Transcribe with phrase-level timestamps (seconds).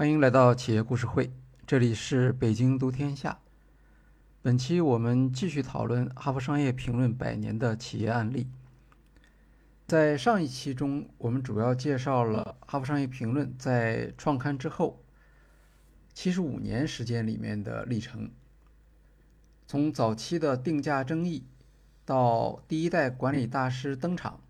[0.00, 1.30] 欢迎来到企业故事会，
[1.66, 3.38] 这里是北京读天下。
[4.40, 8.48] 本期我们继续讨论《哈佛商业评论》百年的企业案例。
[9.86, 15.02] 在上一期中，我们主要介绍了《哈佛商业评论》在创刊之后
[16.14, 18.30] 七十五年时间里面的历程，
[19.66, 21.44] 从早期的定价争议，
[22.06, 24.40] 到第一代管理大师登场。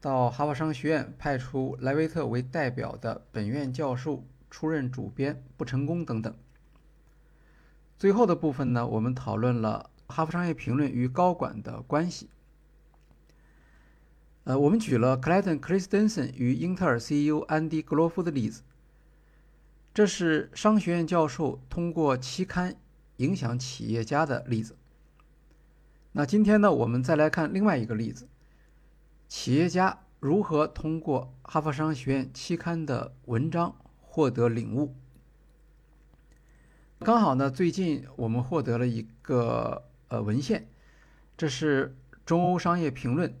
[0.00, 6.36] 到哈佛商学院派出莱维特为代表的本院教授出任主编不成功等等。
[7.96, 12.28] 最后的部分呢，我们讨论了《哈佛商业评论》与高管的关系。
[14.44, 18.62] 呃，我们举了 Clayton Christensen 与英特尔 CEO 安迪·格罗夫的例子。
[19.94, 22.74] 这是商学院教授通过期刊
[23.16, 24.76] 影响企业家的例子。
[26.12, 28.28] 那今天呢，我们再来看另外一个例子。
[29.28, 33.74] 企业家如何通过哈佛商学院期刊的文章
[34.14, 34.94] 获得领悟？
[36.98, 40.68] 刚好呢，最近我们获得了一个呃文献，
[41.34, 41.96] 这是
[42.26, 43.34] 中欧商业评论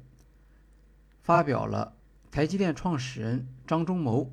[1.22, 1.94] 发表了
[2.30, 4.32] 台积电创始人张忠谋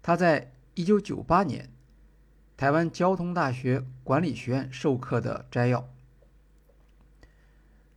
[0.00, 1.68] 他在一九九八年
[2.56, 5.88] 台湾交通大学管理学院授课的摘要。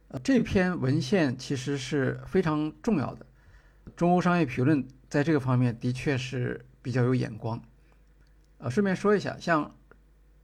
[0.07, 3.23] 呃这篇文献其实是非常重要的，
[3.95, 7.59] 《中欧商业评论》在这个方面的确是比较有眼光。
[8.59, 9.65] 呃，顺便说一下，像《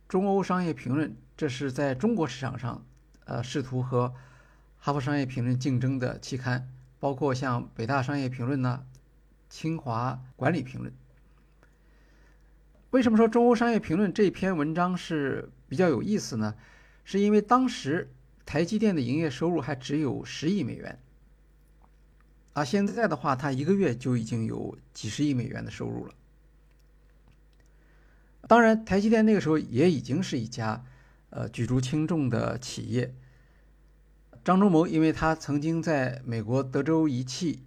[0.07, 2.83] 中欧商业评论》，这是在中国市场上，
[3.25, 4.07] 呃，试图和
[4.79, 6.67] 《哈佛商业评论》竞争的期刊，
[6.99, 8.83] 包括像北大商业评论呢、
[9.51, 10.91] 清华管理评论。
[12.89, 16.55] 为什么说《中欧商业评论》这篇文章是比较有意思呢？
[17.03, 18.09] 是因为当时。
[18.43, 20.99] 台积电的营业收入还只有十亿美元，
[22.51, 26.13] 啊，现在的话，它一个月就已经有几十亿美元的收入了。
[28.47, 30.83] 当然，台积电那个时候也已经是一家
[31.29, 33.15] 呃举足轻重的企业。
[34.43, 37.63] 张忠谋，因为他曾经在美国德州仪器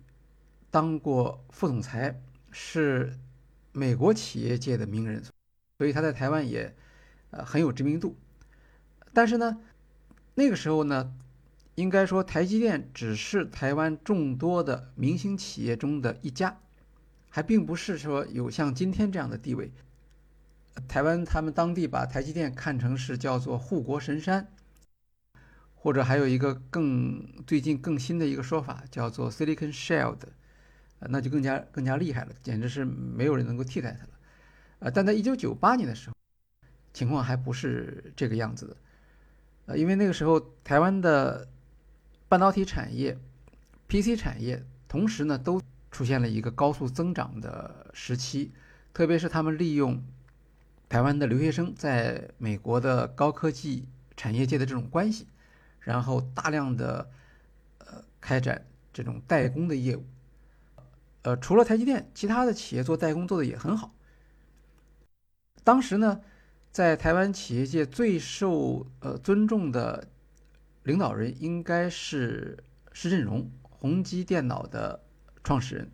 [0.70, 2.20] 当过副总裁，
[2.50, 3.16] 是
[3.72, 5.22] 美国企业界的名人，
[5.78, 6.74] 所以他在台湾也
[7.30, 8.16] 呃很有知名度。
[9.12, 9.60] 但是呢，
[10.34, 11.14] 那个时候呢，
[11.76, 16.58] 应该说台积电只是台湾众多的明星企业中的一家，
[17.30, 19.72] 还并不是说有像今天这样的地位。
[20.88, 24.48] 台湾他们当地把台积电看成是叫做护国神山，
[25.74, 30.18] 或者还有一个更最近更新的一个说法叫做 Silicon Shield，
[31.00, 34.10] 那就更加更加厉害了，简直是没有人能够替代它了。
[34.80, 36.16] 呃，但在一九九八年的时候，
[36.92, 38.76] 情况还不是这个样子的。
[39.66, 41.48] 呃，因为那个时候台湾的
[42.28, 43.16] 半导体产业、
[43.88, 45.60] PC 产业同时呢都
[45.90, 48.52] 出现了一个高速增长的时期，
[48.92, 50.02] 特别是他们利用
[50.94, 55.26] 台湾的留学生在美国的高科技产业界的这种关系，
[55.80, 57.10] 然后大量的
[57.78, 60.04] 呃开展这种代工的业务。
[61.22, 63.92] 呃，除了台积电，其他的企业做代工做的也很好。
[65.64, 66.20] 当时呢。
[66.70, 70.08] 在台湾企业界最受呃尊重的
[70.82, 75.00] 领导人应该是施振荣，宏基电脑的
[75.44, 75.90] 创始人。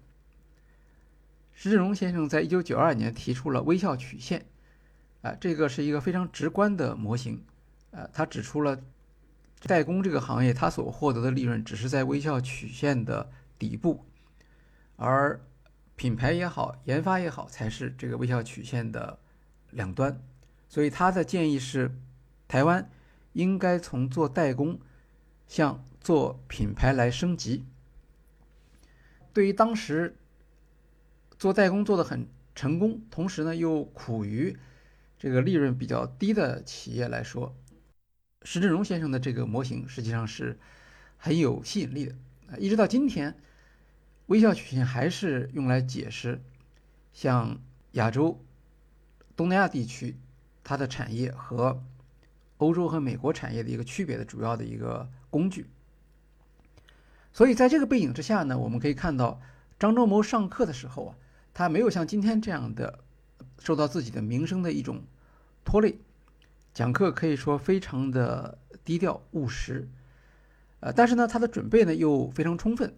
[1.52, 4.46] 施振荣先生在一九九二年提出了微笑曲线，
[5.22, 7.44] 啊，这个是一个非常直观的模型，
[7.90, 8.80] 呃，他指出了
[9.62, 14.04] 代工这个行业他所获得的利润只是在微笑曲线的底部，
[14.96, 15.40] 而
[15.96, 19.18] 品牌也好，研发也好，才是这个微笑曲线的
[19.70, 20.18] 两端。
[20.68, 21.94] 所以他的建议是，
[22.48, 22.88] 台湾
[23.34, 24.80] 应该从做代工
[25.46, 27.66] 向做品牌来升级。
[29.34, 30.16] 对于当时
[31.38, 34.56] 做代工做的很成功，同时呢又苦于
[35.20, 37.54] 这个利润比较低的企业来说，
[38.42, 40.58] 石振荣先生的这个模型实际上是
[41.16, 42.16] 很有吸引力的。
[42.48, 43.36] 啊，一直到今天，
[44.26, 46.42] 微笑曲线还是用来解释
[47.12, 47.60] 像
[47.92, 48.42] 亚洲、
[49.36, 50.16] 东南亚地区。
[50.62, 51.82] 它的产业和
[52.58, 55.66] 欧洲和美国产业的一个区别的主要的一个工具，
[57.32, 59.40] 所以在这个背景之下呢，我们可以看到
[59.80, 61.16] 张忠谋上课的时候啊，
[61.54, 63.00] 他没有像今天这样的
[63.58, 65.02] 受到自己的名声的一种
[65.70, 66.00] 拖累，
[66.74, 69.88] 讲课可以说非常的低调务实，
[70.80, 72.92] 呃，但是呢，他的准备呢又非常充分，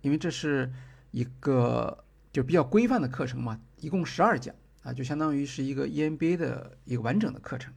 [0.00, 0.72] 因为这是
[1.10, 2.02] 一个
[2.32, 4.54] 就比较规范的课程嘛，一共十二讲。
[4.82, 7.74] 啊，就相当于是一个 EMBA 的一个完整的课程，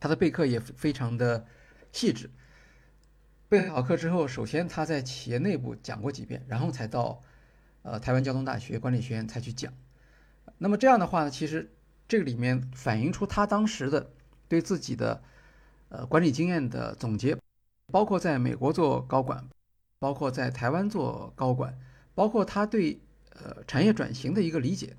[0.00, 1.44] 他的备课也非常的
[1.92, 2.30] 细致。
[3.50, 7.20] 备好课之后，首先他在企业内部讲过几遍，然后才到
[7.82, 9.70] 呃台湾交通大学管理学院才去讲。
[10.56, 11.70] 那么这样的话呢，其实
[12.08, 14.10] 这个里面反映出他当时的
[14.48, 15.22] 对自己的
[15.88, 17.36] 呃管理经验的总结，
[17.92, 19.44] 包括在美国做高管，
[19.98, 21.76] 包括在台湾做高管，
[22.14, 23.00] 包括他对
[23.30, 24.96] 呃产业转型的一个理解，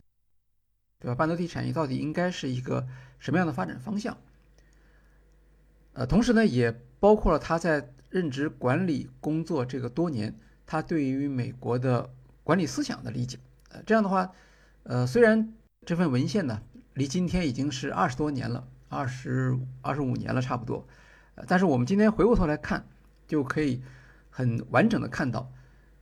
[0.99, 1.15] 对吧？
[1.15, 2.87] 半导体产业到底应该是一个
[3.19, 4.17] 什么样的发展方向？
[5.93, 12.09] 呃，同时呢，也包括了他在任职管理工作这个多年，他对于美国的
[12.43, 13.39] 管理思想的理解。
[13.69, 14.31] 呃，这样的话，
[14.83, 15.53] 呃，虽然
[15.85, 16.61] 这份文献呢
[16.97, 20.83] 离今天已经是二十多年了，二十二十五年了差不多，
[21.47, 22.83] 但是我们今天回过头来看，
[23.27, 23.83] 就可以
[24.31, 25.51] 很完整的看到，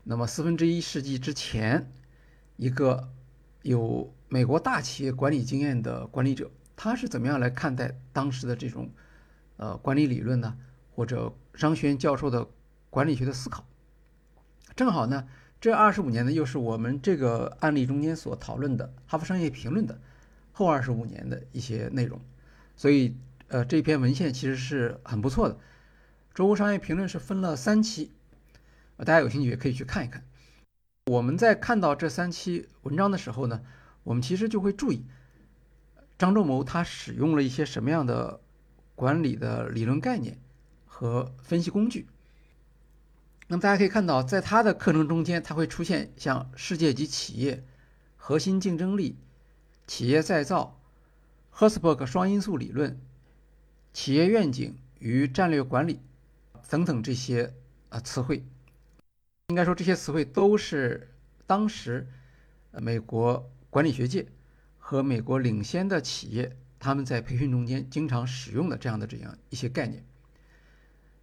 [0.05, 1.91] 那么四分之一世纪之前，
[2.55, 3.09] 一个
[3.63, 8.89] 有美国大企业管理经验的管理者，他是怎么样来看待当时的这种。
[9.57, 10.57] 呃，管理理论呢，
[10.93, 12.45] 或者商学院教授的
[12.89, 13.65] 管理学的思考，
[14.75, 15.25] 正好呢，
[15.61, 19.97] 这二十五年呢，又是我们这个案例中间所讨论的《哈佛商业评论》的
[20.55, 22.19] 后二十五年的一些内容，
[22.77, 23.15] 所以
[23.49, 25.55] 呃，这篇文献其实是很不错的。
[26.33, 28.11] 《中国商业评论》是分了三期，
[28.97, 30.23] 大家有兴趣也可以去看一看。
[31.07, 33.61] 我们在看到这三期文章的时候呢，
[34.03, 35.05] 我们其实就会注意
[36.17, 38.39] 张仲谋他使用了一些什么样的。
[38.97, 40.39] 管理的理论概念
[40.85, 42.07] 和分析工具。
[43.49, 47.61] 那么大家可以看到，在他的课程中间，它会出现像世界级企业、
[48.15, 49.17] 核心竞争力、
[49.87, 50.79] 企业再造、
[51.53, 52.99] Herzberg 双因素理论、
[53.93, 55.99] 企业愿景与战略管理
[56.69, 57.53] 等等这些
[57.89, 58.43] 啊词汇。
[59.49, 61.11] 应该说，这些词汇都是
[61.45, 62.07] 当时
[62.71, 64.25] 美国管理学界
[64.79, 66.55] 和美国领先的企业。
[66.77, 70.03] 他们在培训中间经常使用的这样的这样一些概念。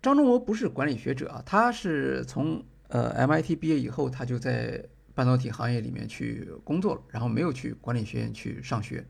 [0.00, 9.06] 张忠谋不是管理学者啊，他是从呃 MIT 毕业以后，他就在半导体行业里面去工作了，然后没有去管理学院去上学，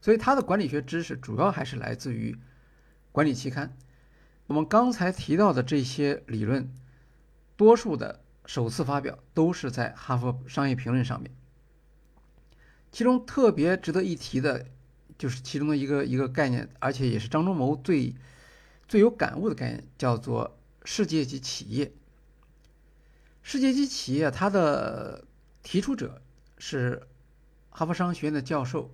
[0.00, 2.36] 所以他的管理学知识主要还是来自于
[3.12, 3.76] 管理期刊。
[4.46, 6.72] 我们刚才提到的这些理论，
[7.56, 11.30] 多数的首次发表都是在《哈佛商业评论》上面，
[12.92, 14.66] 其中特别值得一提的。
[15.18, 18.14] 就是其中的一个一个概念，而且也是张忠谋最
[18.86, 21.90] 最有感悟的概念，叫做世界级企业。
[23.48, 25.24] 世界级企业，它的
[25.62, 26.20] 提出者
[26.58, 27.06] 是
[27.70, 28.92] 哈佛商学院的教授，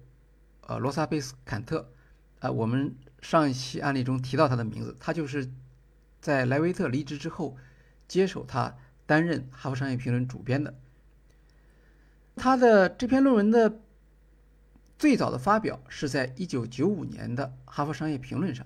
[0.60, 1.90] 呃，罗萨贝斯坎特，
[2.40, 5.50] 呃，我们上一期案例中提到他的名字，他就是
[6.20, 7.56] 在莱维特离职之后
[8.06, 8.76] 接手他
[9.06, 10.74] 担任哈佛商业评论主编的。
[12.36, 13.80] 他的这篇论文的。
[14.98, 18.64] 最早的发表是在一九九五年的《哈佛商业评论》上，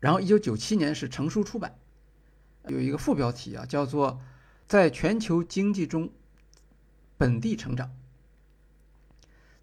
[0.00, 1.78] 然后一九九七年是成书出版，
[2.68, 4.20] 有一个副标题啊，叫做
[4.66, 6.10] “在全球经济中
[7.16, 7.90] 本地成长”。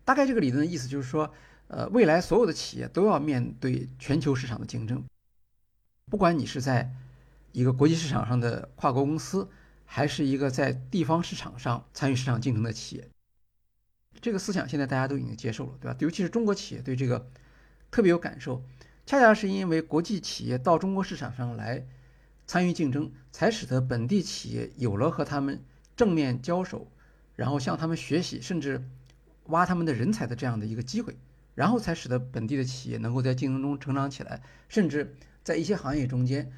[0.04, 1.34] 大概这个理论的意思就是说，
[1.68, 5.04] 呃，未来所有的企业都要面对全球市场的竞争，
[6.10, 6.94] 不管你是在
[7.52, 9.50] 一个国际市场上的跨国公司，
[9.86, 13.10] 还是一个在地方市场上参与市场竞争的企业。
[14.22, 15.98] 这个思想现在大家都已经接受了，对吧？
[16.00, 17.30] 尤其是中国企业对这个
[17.92, 18.64] 特别有感受，
[19.06, 21.86] 恰恰是因为国际企业到中国市场上来
[22.48, 25.62] 参与竞争，才使得本地企业有了和他们
[25.98, 26.90] 正面交手，
[27.36, 28.82] 然后向他们学习，甚至
[29.48, 31.18] 挖他们的人才的这样的一个机会，
[31.54, 35.14] 然后才使得本地的企业能够在竞争中成长起来，甚至
[35.44, 36.52] 在一些行业中间，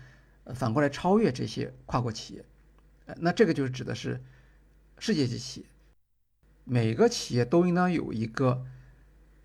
[0.53, 2.45] 反过来超越这些跨国企业。
[3.07, 4.23] 呃，那这个就是指的是
[4.99, 5.65] 世界级企业。
[6.65, 8.63] 每个企业都应当有一个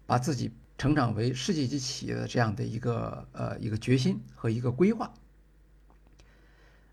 [0.04, 5.10] 把自己成长为世界级企业的这样的一个呃一个决心和一个规划。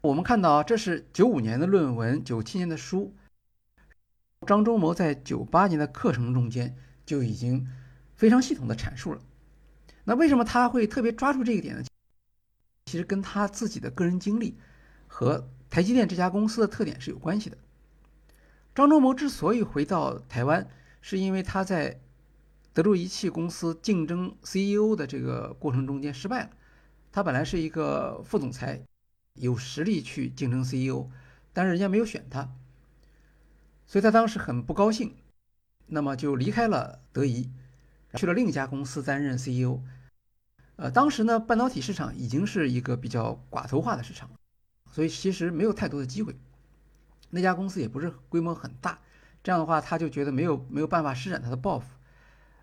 [0.02, 3.14] 我们看到，这是九五年的论文，九七年的书。
[4.48, 7.68] 张忠谋在九八年的课程中间就已经
[8.16, 9.22] 非常系统的阐述了。
[10.04, 11.84] 那为什么他会特别抓住这一点呢？
[12.88, 14.58] 其实跟他自己的个人经历
[15.06, 17.58] 和台积电这家公司的特点是有关系的。
[18.74, 20.68] 张忠谋之所以回到台湾，
[21.00, 22.00] 是因为他在
[22.74, 26.50] 德州仪器公司竞争 CEO 的这个过程中间失败了。
[27.12, 28.82] 他本来是一个副总裁，
[29.34, 31.10] 有实力去竞争 CEO，
[31.54, 32.50] 但是人家没有选他，
[33.86, 35.16] 所以他当时很不高兴，
[35.88, 37.50] 那么就离开了德仪，
[38.16, 39.82] 去了另一家公司担任 CEO。
[40.78, 44.30] 呃，当时呢，半导体市场已经是一个比较寡头化的市场，
[44.92, 46.36] 所以其实没有太多的机会。
[47.30, 49.00] 那家公司也不是规模很大，
[49.44, 51.86] 这样的话他就觉得没有没有办法施展他的抱负，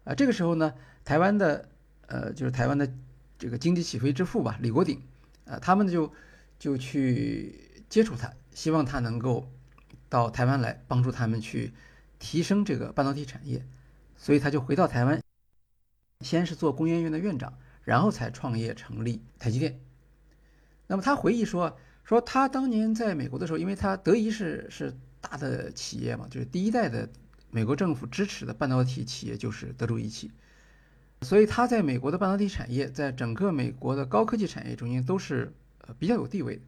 [0.05, 1.69] 啊，这个时候呢，台湾的
[2.07, 2.93] 呃就是台湾的
[3.39, 5.01] 这个经济起飞之父吧，李国鼎，
[5.47, 6.13] 啊，他们就
[6.59, 9.49] 就去接触他，希望他能够
[10.09, 11.73] 到台湾来帮助他们去
[12.19, 13.65] 提升这个半导体产业，
[14.17, 15.23] 所以他就回到台湾，
[16.21, 19.81] 先是做工研院的院长，然后才创业成立台积电。
[20.89, 27.09] 那么他回忆说，说他当年在美国的时候，因为他德仪是是大的企业嘛，就是第一代的
[27.51, 30.31] 美国政府支持的半导体企业就是德州仪器，
[31.23, 35.53] 所以他在美国的半导体产业，在整个美国的高科技产业中间都是
[35.99, 36.61] 比较有地位，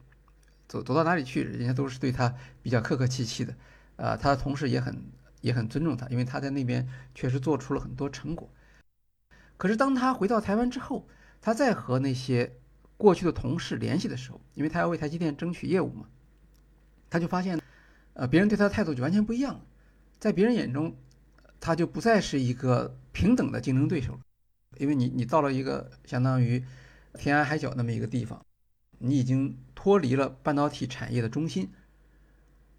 [0.67, 3.53] 走走到哪里去，人家都是对他比较客客气气的，
[3.97, 4.95] 啊，他的同事也很
[5.41, 8.49] 也很尊重他，因为他在那边确实做出了很多成果。
[9.57, 11.07] 可是当他回到台湾之后，
[11.41, 12.51] 他再和那些
[12.97, 16.07] 过去的同事联系的时候，因为他要为台积电争取业务嘛，
[17.09, 17.59] 他就发现，
[18.13, 19.61] 呃，别人对他的态度就完全不一样了。
[20.19, 20.95] 在别人眼中，
[21.59, 24.19] 他就不再是一个平等的竞争对手了。
[24.77, 26.63] 因为你你到了一个相当于
[27.15, 28.43] 天涯海角那么一个地方，
[29.01, 31.69] 你已经脱离了半导体产业的中心，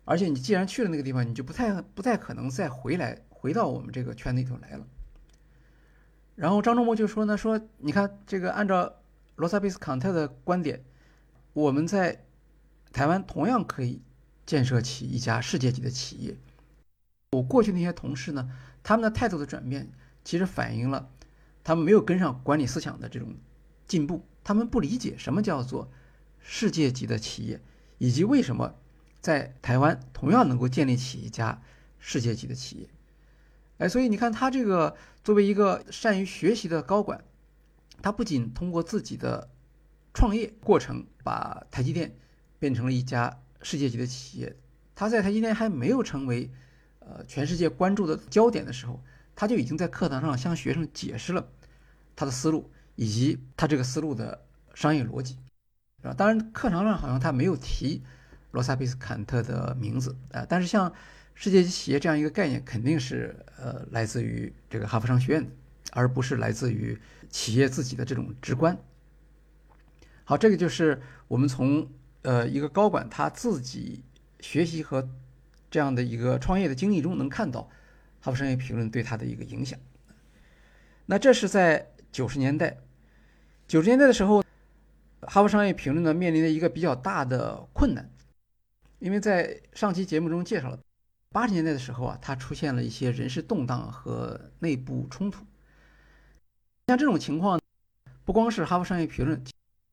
[0.04, 4.86] 而且你既然去了那个地方，你就不太不太可能再回来回到我们这个圈里头来了。
[6.34, 8.94] 然后张忠谋就说呢，说你看这个按照。
[9.36, 10.84] 罗萨贝斯康特的观点，
[11.54, 12.22] 我们在
[12.92, 14.02] 台湾同样可以
[14.44, 16.36] 建设起一家世界级的企业。
[17.30, 18.50] 我过去那些同事呢，
[18.82, 19.90] 他们的态度的转变，
[20.22, 21.10] 其实反映了
[21.64, 23.34] 他们没有跟上管理思想的这种
[23.86, 24.22] 进步。
[24.44, 25.90] 他们不理解什么叫做
[26.42, 27.60] 世界级的企业，
[27.98, 28.74] 以及为什么
[29.20, 31.62] 在台湾同样能够建立起一家
[31.98, 32.88] 世界级的企业。
[33.78, 37.24] 哎，所以你看，他这个作为一个善于学习的高管。
[38.00, 39.48] 他不仅通过自己的
[40.12, 42.16] 创业过程，把台积电
[42.58, 44.56] 变成了一家世界级的企业。
[44.96, 46.50] 他在台积电还没有成为
[46.98, 49.00] 呃全世界关注的焦点的时候，
[49.36, 51.48] 他就已经在课堂上向学生解释了
[52.16, 54.44] 他的思路以及他这个思路的
[54.74, 55.38] 商业逻辑，
[56.02, 58.02] 啊，当然课堂上好像他没有提
[58.50, 60.92] 罗萨贝斯坎特的名字啊，但是像
[61.34, 65.50] 世界级企业这样一个概念，肯定是呃来自于这个哈佛商学院的。
[65.94, 68.78] 而不是来自于企业自己的这种直观。
[70.24, 71.86] 好，这个就是我们从
[72.22, 74.02] 呃一个高管他自己
[74.40, 75.06] 学习和
[75.70, 77.60] 这样的一个创业的经历中能看到
[78.24, 79.78] 《哈佛商业评论》对他的一个影响。
[81.04, 82.78] 那这是在九十年代，
[83.68, 84.40] 九十年代的时候，
[85.28, 88.10] 《哈佛商业评论》呢面临的一个比较大的困难，
[88.98, 90.78] 因为在上期节目中介绍了，
[91.30, 95.44] 八十年代的时候啊，它出现了一些人事动荡和内部冲突。
[96.88, 97.60] 像这种情况，
[98.24, 99.38] 不光是《哈佛商业评论》，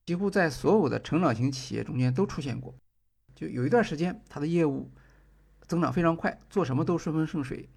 [0.06, 2.74] 几乎在所有的成长型企业中间都出现过。
[3.36, 4.90] 就有一段时间，它的业务
[5.68, 7.70] 增长非常快，做什么都顺风顺水。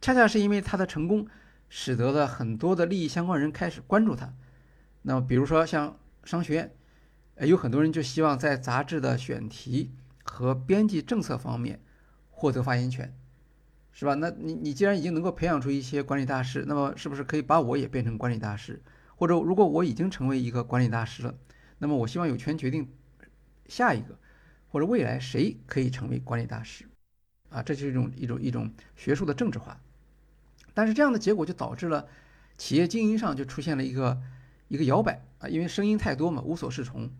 [0.00, 1.28] 恰恰是因为它的成功，
[1.68, 4.32] 使得了很多的利益相关人开始关注它。
[5.02, 5.96] 那么，比如说像
[6.28, 6.76] 商学院，
[7.36, 9.92] 呃有很多人就希望在杂志的选题
[10.22, 11.80] 和编辑政策方面
[12.28, 13.16] 获得发言权。
[13.92, 14.14] 是吧？
[14.14, 18.82] 那你你既然已经能够培养出一些管理大师，那么是不是可以把我也变成管理大师？
[19.16, 21.34] 或者如果我已经成为一个管理大师了，
[21.78, 22.86] 那么我希望有权决定
[23.66, 24.18] 下一个
[24.68, 26.84] 或者未来谁可以成为管理大师？
[27.48, 29.80] 啊，这就是一种一种一种学术的政治化。
[30.74, 32.06] 但是这样的结果就导致了
[32.58, 34.20] 企业经营上就出现了一个
[34.68, 37.10] 一个摇摆啊，因为声音太多嘛，无所适从。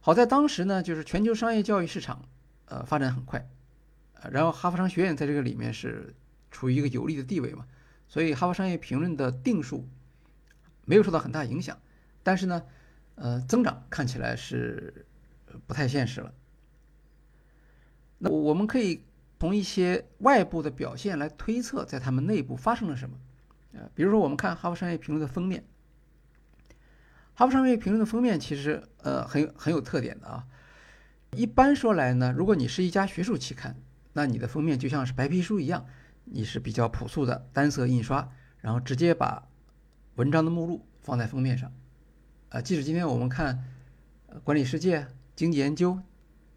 [0.00, 2.28] 好在当时呢，就是全球商业教育市场
[2.66, 3.48] 呃发展很快。
[4.20, 6.14] 呃然后哈佛商学院在这个里面是
[6.50, 7.66] 处于一个有利的地位嘛，
[8.08, 9.88] 所以哈佛商业评论的定数
[10.84, 11.78] 没有受到很大影响，
[12.22, 12.62] 但是呢，
[13.16, 15.06] 呃，增长看起来是
[15.66, 16.32] 不太现实了。
[18.18, 19.04] 那我们可以
[19.38, 23.18] 从一些外部的表现来推测，在他们内部发生了什么。
[23.72, 25.62] 呃，比如说我们看哈佛商业评论的封面，
[27.34, 30.46] 哈佛商业评论的封面其实呃很很有特点的啊。
[31.32, 33.76] 一般说来呢，如果你是一家学术期刊，
[34.12, 35.84] 那你的封面就像是白皮书一样，
[36.24, 39.48] 你是比较朴素的单色印刷，然后直接把
[40.14, 41.72] 文章的目录放在封面上。
[42.50, 43.64] 呃，即使今天我们看
[44.44, 45.00] 《管理世界》
[45.34, 45.92] 《经济研究》，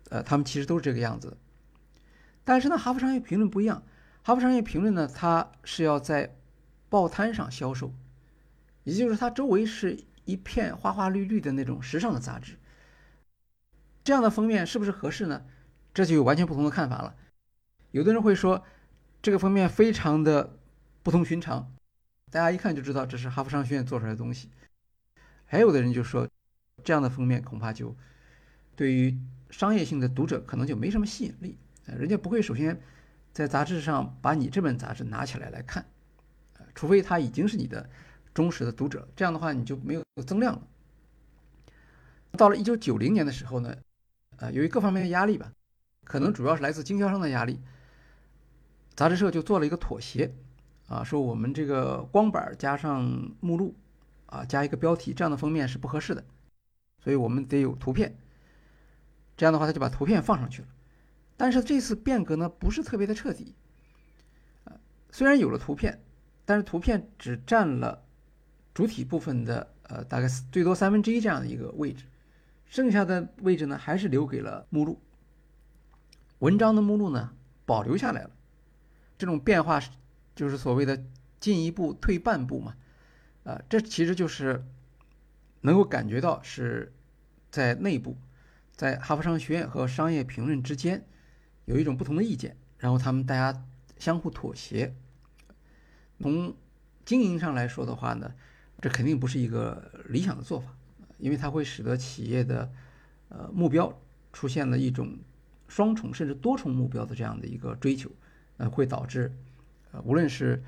[0.10, 1.36] 呃，他们其实都是这个样子。
[2.44, 3.82] 但是呢，《哈佛商业评论》不一样，
[4.28, 6.36] 《哈佛商业评论》呢，它是要在
[6.88, 7.92] 报摊上销售，
[8.84, 12.58] 也就是它周围是一片花花绿绿的那种时尚的杂志。
[14.04, 15.44] 这样的封面是不是合适呢？
[15.94, 17.16] 这就有完全不同的看法了。
[17.92, 18.64] 有的人会说，
[19.22, 20.58] 这个封面非常的
[21.02, 21.74] 不同寻常，
[22.30, 24.50] 大家一看就知道这是哈佛商学院做出来的东西。
[25.46, 26.28] 还有的人就说，
[26.84, 27.96] 这样的封面恐怕就
[28.76, 29.18] 对于
[29.50, 32.80] 商业性的读者可能就没什么吸引力，人家不会首先
[33.34, 35.86] 在杂志上把你这本杂志拿起来来看，
[36.76, 37.90] 除非他已经是你的
[38.38, 40.62] 忠实的读者，这样的话你就没有增量了。
[42.34, 43.76] 到了一九九零年的时候呢，
[44.36, 45.52] 呃，由于各方面的压力吧，
[46.04, 47.60] 可能主要是来自经销商的压力。
[48.94, 50.32] 杂志社就做了一个妥协，
[50.88, 53.04] 啊，说我们这个光板加上
[53.40, 53.74] 目录，
[54.28, 56.24] 啊，加一个标题，这样的封面是不合适的，
[57.04, 58.16] 所以我们得有图片。
[59.36, 60.68] 这样的话，他就把图片放上去了。
[61.36, 63.56] 但是这次变革呢，不是特别的彻底。
[65.10, 66.04] 虽然有了图片，
[66.46, 68.04] 但是图片只占了
[68.78, 72.06] 主体部分的呃大概最多三分之一这样的一个位置，
[72.68, 75.02] 剩下的位置呢，还是留给了目录。
[76.38, 77.34] 文章的目录呢，
[77.66, 78.30] 保留下来了。
[79.18, 79.90] 这种变化是，
[80.36, 81.04] 就是所谓的
[81.40, 82.76] 进一步退半步嘛，
[83.46, 84.64] 啊，这其实就是
[85.62, 86.94] 能够感觉到是
[87.50, 88.16] 在内部，
[88.76, 91.04] 在哈佛商学院和商业评论之间
[91.66, 93.66] 有一种不同的意见，然后他们大家
[93.98, 94.96] 相互妥协。
[96.22, 96.56] 从
[97.04, 98.36] 经营上来说的话呢，
[98.82, 100.68] 这肯定不是一个理想的做法，
[101.18, 102.72] 因为它会使得企业的
[103.30, 104.00] 呃目标
[104.32, 105.18] 出现了一种
[105.68, 108.12] 双重甚至多重目标的这样的一个追求。
[108.58, 109.32] 呃，会导致，
[109.92, 110.64] 呃，无论是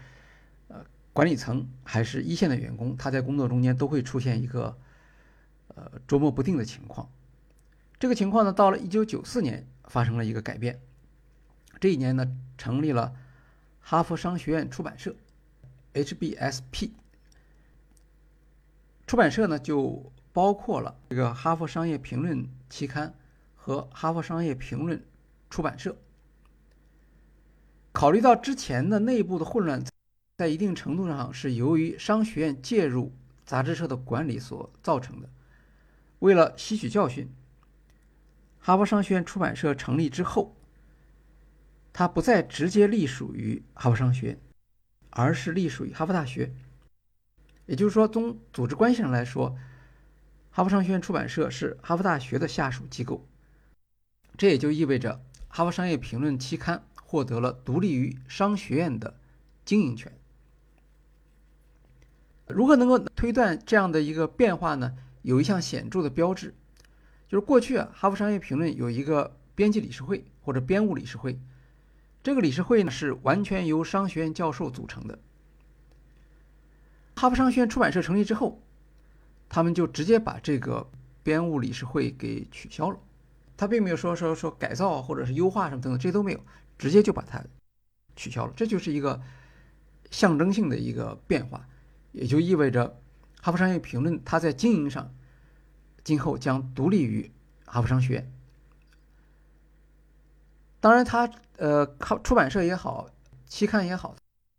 [0.67, 4.77] 呃管理层还是一线的员工，他在工作中间都会出现一个
[5.69, 7.09] 呃捉摸不定的情况。
[7.99, 10.79] 这个情况呢，到了一九九四年发生了一个改变。
[11.79, 13.15] 这一年呢，成立了
[13.79, 15.15] 哈佛商学院出版社
[15.93, 16.91] （HBSP）。
[19.09, 23.11] 出版社呢，就包括了这个《哈佛商业评论》期刊
[23.55, 24.99] 和《哈佛商业评论》
[25.49, 25.97] 出版社。
[27.91, 29.83] 考虑到之前的内部的混乱，
[30.37, 33.11] 在一定程度上是由于商学院介入
[33.47, 35.27] 杂志社的管理所造成的。
[36.19, 37.27] 为了吸取教训，
[38.59, 40.55] 哈佛商学院出版社成立之后，
[41.91, 44.39] 它不再直接隶属于哈佛商学院，
[45.09, 46.53] 而是隶属于哈佛大学。
[47.69, 49.55] 也就是说，从组织关系上来说，
[50.49, 53.23] 哈佛商学院出版社是哈佛大学的下属机构。
[54.35, 55.13] 这也就意味着
[55.47, 56.84] 《哈佛商业评论》期刊。
[57.12, 59.15] 获得了独立于商学院的
[59.65, 60.12] 经营权。
[62.47, 64.95] 如何能够推断这样的一个变化呢？
[65.23, 66.53] 有一项显著的标志，
[67.27, 71.39] 就是过去啊，《哈佛商业评论》有一个编辑理事会或者编务理事会，
[72.21, 75.17] 这个理事会呢是完全由商学院教授组成的。
[77.19, 78.62] 哈佛商学院出版社成立之后，
[79.49, 80.89] 他们就直接把这个
[81.21, 82.97] 编务理事会给取消了，
[83.58, 86.39] 他并没有说说说改造或者是优化什么等等，这都没有。
[86.77, 87.43] 直接就把它
[88.15, 89.21] 取消了，这就是一个
[90.12, 91.67] 象征性的一个变化，
[92.13, 92.88] 也就意味着
[93.41, 95.13] 《哈佛商业评论》它在经营上
[96.05, 97.29] 今后将独立于
[97.65, 98.32] 哈佛商学院。
[100.79, 103.10] 当然，它呃，靠出版社也好，
[103.45, 104.15] 期刊也好，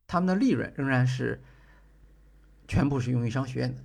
[0.07, 1.43] 他们的利润仍然是
[2.71, 3.83] 全部是用于商学院的。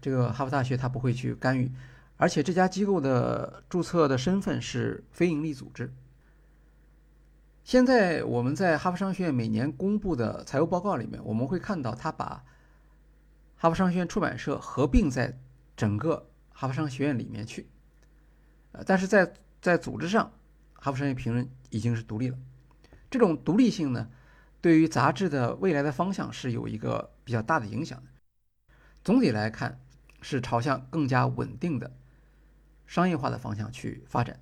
[0.00, 1.70] 这个哈佛大学它不会去干预，
[2.16, 5.92] 而且这家机构的注册的身份是非营利组织。
[7.62, 12.42] 现在我们在哈佛商学院每年公布的财务报告里面，我们会看到他把
[13.54, 15.38] 哈佛商学院出版社合并在
[15.76, 17.68] 整个哈佛商学院里面去。
[18.72, 20.32] 呃，但是在在组织上，
[20.72, 22.38] 哈佛商业评论已经是独立了。
[23.10, 24.08] 这种独立性呢，
[24.62, 28.11] 对于杂志的未来的方向是有一个比较大的影响的。
[29.04, 29.80] 总体来看，
[30.20, 31.92] 是朝向更加稳定的
[32.86, 34.40] 商业化的方向去发展。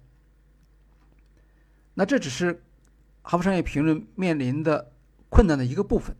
[1.94, 2.62] 那这只是。
[3.23, 4.92] 哈佛商业评论面临的
[5.29, 6.16] 困难的一个部分，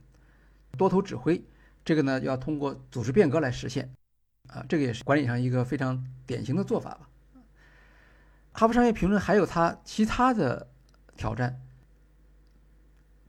[0.76, 1.42] 多头指挥，
[1.83, 3.90] 这个呢要通过组织变革来实现，
[4.48, 7.09] 啊，这个也是管理上一个非常典型的做法吧。
[8.53, 10.68] 哈佛商业评论还有它其他的
[11.16, 11.59] 挑战，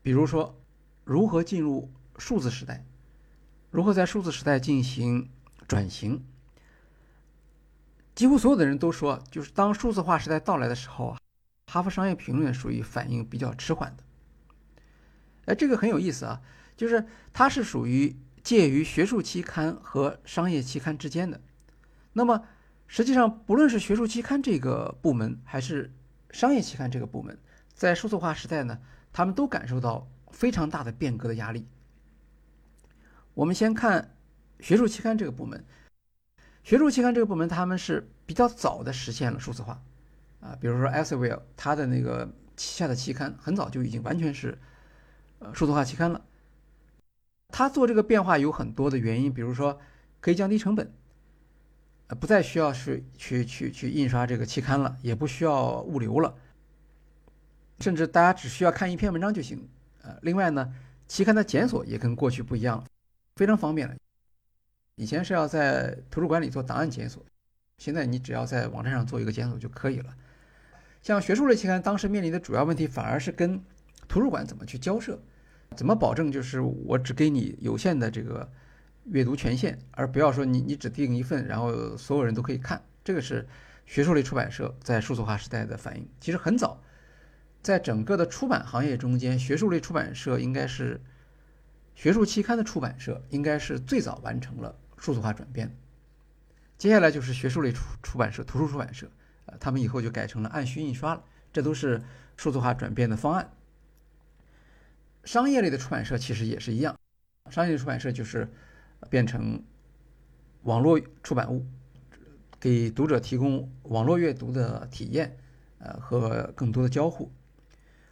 [0.02, 0.62] 比如说
[1.06, 2.86] 如何进入数字时代，
[3.72, 5.28] 如何在数字时代进行
[5.68, 6.24] 转型。
[8.14, 11.18] 几乎所有的人都说，就是当数字化时代到来的时候啊。
[11.68, 14.04] 哈佛商业评论属于反应比较迟缓的，
[15.46, 16.42] 哎，这个很有意思啊，
[16.76, 21.40] 就是它是属于介于学术期刊和商业期刊之间的。
[22.12, 22.44] 那么
[22.88, 25.94] 实际上，不论是学术期刊这个部门，还是
[26.32, 27.40] 商业期刊这个部门，
[27.74, 28.78] 在数字化时代呢，
[29.14, 31.66] 他们都感受到非常大的变革的压力。
[33.34, 34.15] 我们先看
[34.60, 35.63] 学术期刊这个部门，
[36.63, 39.82] 学术期刊这个部门，他们是比较早的实现了数字化。
[40.41, 44.58] 啊，比如说 Elsevier，它的那个旗下的期刊很早就已经完全是
[45.39, 46.20] 呃数字化期刊了。
[47.50, 49.80] 它做这个变化有很多的原因，比如说
[50.20, 50.91] 可以降低成本，
[52.08, 56.34] 呃，不再需要是去去去印刷这个期刊了，也不需要物流了，
[57.80, 59.70] 甚至大家只需要看一篇文章就行。
[60.02, 60.74] 呃，另外呢，
[61.08, 62.86] 期刊的检索也跟过去不一样了，
[63.41, 63.95] 非常方便了。
[64.97, 67.25] 以前是要在图书馆里做档案检索，
[67.80, 70.15] 现在你只要在网站上做一个检索就可以了。
[71.01, 73.60] 像学术类期刊，当时面临的主要问题反而是跟
[74.08, 75.19] 图书馆怎么去交涉。
[75.75, 78.47] 怎么保证就是我只给你有限的这个
[79.06, 82.80] 阅读权限，而不要说你你只订一份，然后所有人都可以看。
[83.04, 83.47] 这个是
[83.88, 86.08] 学术类出版社在数字化时代的反应。
[86.19, 86.80] 其实很早，
[87.63, 91.01] 在整个的出版行业中间，学术类出版社应该是
[91.95, 95.75] 学术期刊的出版社，应该是最早完成了数字化转变。
[96.77, 99.10] 接下来就是学术类出出版社、图书出版社，
[99.45, 101.23] 呃，他们以后就改成了按需印刷了。
[101.54, 102.01] 这都是
[102.38, 103.51] 数字化转变的方案。
[105.23, 106.97] 商业类的出版社其实也是一样，
[107.49, 108.49] 商业出版社就是
[109.10, 109.63] 变成
[110.63, 111.65] 网络出版物，
[112.60, 115.38] 给读者提供网络阅读的体验，
[115.77, 117.32] 呃和更多的交互。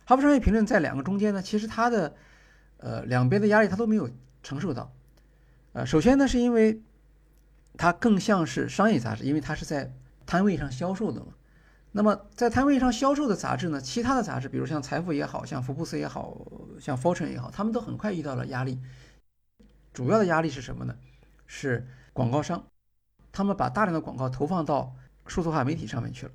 [0.05, 2.15] 哈佛商业评论在两个中间呢，其实它的
[2.79, 4.09] 呃两边的压力他都没有
[4.43, 4.91] 承受到。
[5.73, 6.81] 呃，首先呢是因为
[7.77, 9.93] 它更像是商业杂志，因为它是在
[10.25, 11.27] 摊位上销售的嘛。
[11.91, 16.45] 那么在摊位上销售的杂志呢，其他的杂志，比如像财富也好像福布斯也好
[16.79, 18.79] 像 Fortune 也好，他们都很快遇到了压力。
[19.93, 20.95] 主要的压力是什么呢？
[21.47, 22.63] 是广告商，
[23.31, 24.93] 他们把大量的广告投放到
[25.25, 26.31] 数字化媒体上面去了。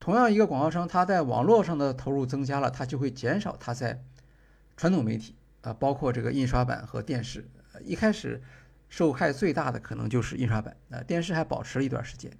[0.00, 4.02] 同样一个广告商，他在网络上的投入增加了，他就会减少他在
[4.76, 7.44] 传统媒体啊，包括这个印刷版和电视。
[7.84, 8.42] 一开始
[8.88, 12.30] 受害最大的可能就是印刷版，呃，电视还保持了一段时间，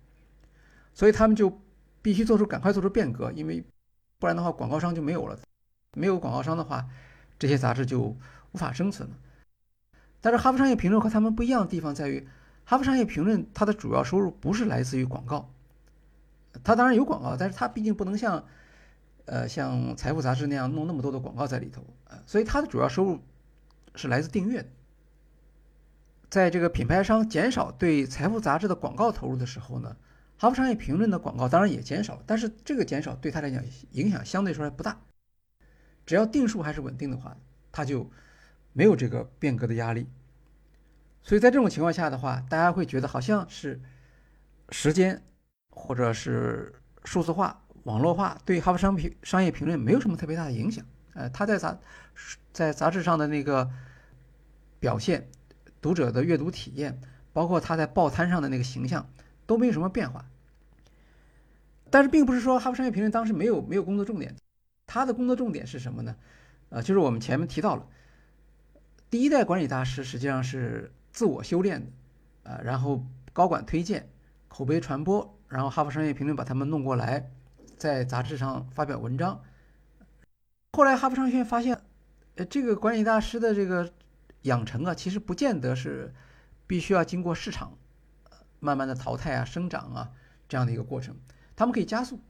[0.95, 1.61] 所以他们就。
[2.05, 3.65] 必须做出赶快做出变革，因为
[4.19, 5.39] 不然的话广告商就没有了。
[5.95, 6.85] 没有广告商的话，
[7.39, 9.15] 这些杂志就无法生存了。
[10.21, 12.19] 但是《哈佛商业评论》和他们不一样的地方在于，
[12.65, 15.49] 《哈佛商业评论》它的主要收入不是来自于广告，
[16.65, 18.45] 它当然有广告，但是它毕竟不能像
[19.25, 23.21] 呃像财富杂志那样弄那么多的广告在里头啊，所以它的主要收入
[23.95, 24.69] 是来自订阅的。
[26.31, 29.97] 在这个品牌商减少对财富杂志的广告投入的时候呢？
[30.39, 34.99] 哈佛商业评论的广告当然也减少了，但是这个减少对他来讲影响相对说来不大。
[36.05, 37.37] 只要定数还是稳定的话，
[37.71, 38.11] 他就
[38.73, 40.09] 没有这个变革的压力。
[41.23, 43.81] 所以在这种情况下的话，大家会觉得好像是
[44.71, 45.23] 时间
[45.71, 50.85] 或者是数字化、网络化对哈佛商品商业评论没有什么特别大的影响。
[51.15, 51.79] 呃，他在杂
[52.53, 53.71] 在杂志上的那个
[54.81, 55.29] 表现、
[55.81, 57.01] 读者的阅读体验，
[57.33, 59.07] 包括他在报摊上的那个形象
[59.47, 60.25] 都没有什么变化。
[61.91, 64.35] 但是并不是说哈佛商业评论当时没有没有工作重点，
[64.87, 66.17] 他的工作重点是什么呢？
[66.71, 67.87] 呃，就是我们前面提到了，
[69.11, 71.93] 第一代管理大师实际上是自我修炼的，
[72.45, 74.09] 呃，然后高管推荐、
[74.49, 77.31] 口碑传播，然后哈佛商业评论把他们弄过来，
[77.83, 79.43] 在杂志上发表文章。
[80.71, 81.81] 后来哈佛商学院发现，
[82.37, 83.93] 呃，这个管理大师的这个
[84.43, 86.15] 养成啊，其实不见得是
[86.69, 87.77] 必须要经过市场
[88.61, 90.13] 慢慢的淘汰啊、生长啊
[90.49, 91.17] 这样的一个过程。
[91.57, 92.21] 他们可以加速，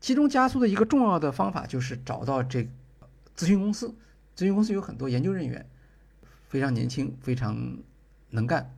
[0.00, 2.68] 其中加速的一个重要的方法就是找到这
[3.36, 3.94] 咨询公司。
[4.34, 5.64] 咨询公司有很多研究人员，
[6.48, 7.78] 非常年轻，非常
[8.30, 8.74] 能干。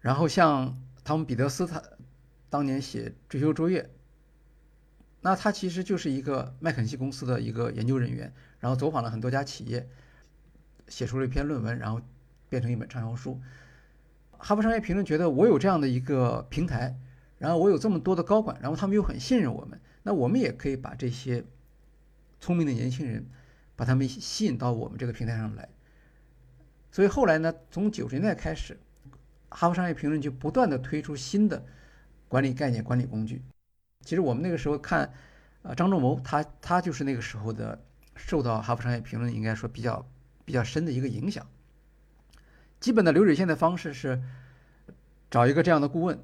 [0.00, 1.80] 然后像汤姆·彼得斯，他
[2.50, 3.82] 当年写《追求卓越》，
[5.20, 9.88] 那他其实就是一个麦肯锡公司的一个研究人员，然后走访了很多家企业，
[10.88, 12.00] 写出了一篇论文，然后
[12.48, 13.40] 变成一本畅销书。
[14.38, 16.98] 哈佛商业评论觉得我有这样的一个平台。
[17.38, 21.44] 然后我有这么多的高管，然后他们又很信任我们，那我们也可以把这些
[22.40, 23.24] 聪明的年轻人，
[23.76, 25.68] 把他们吸引到我们这个平台上来。
[26.90, 28.76] 所以后来呢，从九十年代开始，
[29.50, 31.64] 哈佛商业评论就不断的推出新的
[32.26, 33.40] 管理概念、管理工具。
[34.04, 35.12] 其实我们那个时候看，
[35.62, 37.82] 呃，张仲谋他他就是那个时候的
[38.16, 40.06] 受到哈佛商业评论应该说比较
[40.44, 41.46] 比较深的一个影响。
[42.80, 44.22] 基本的流水线的方式是
[45.30, 46.22] 找一个这样的顾问。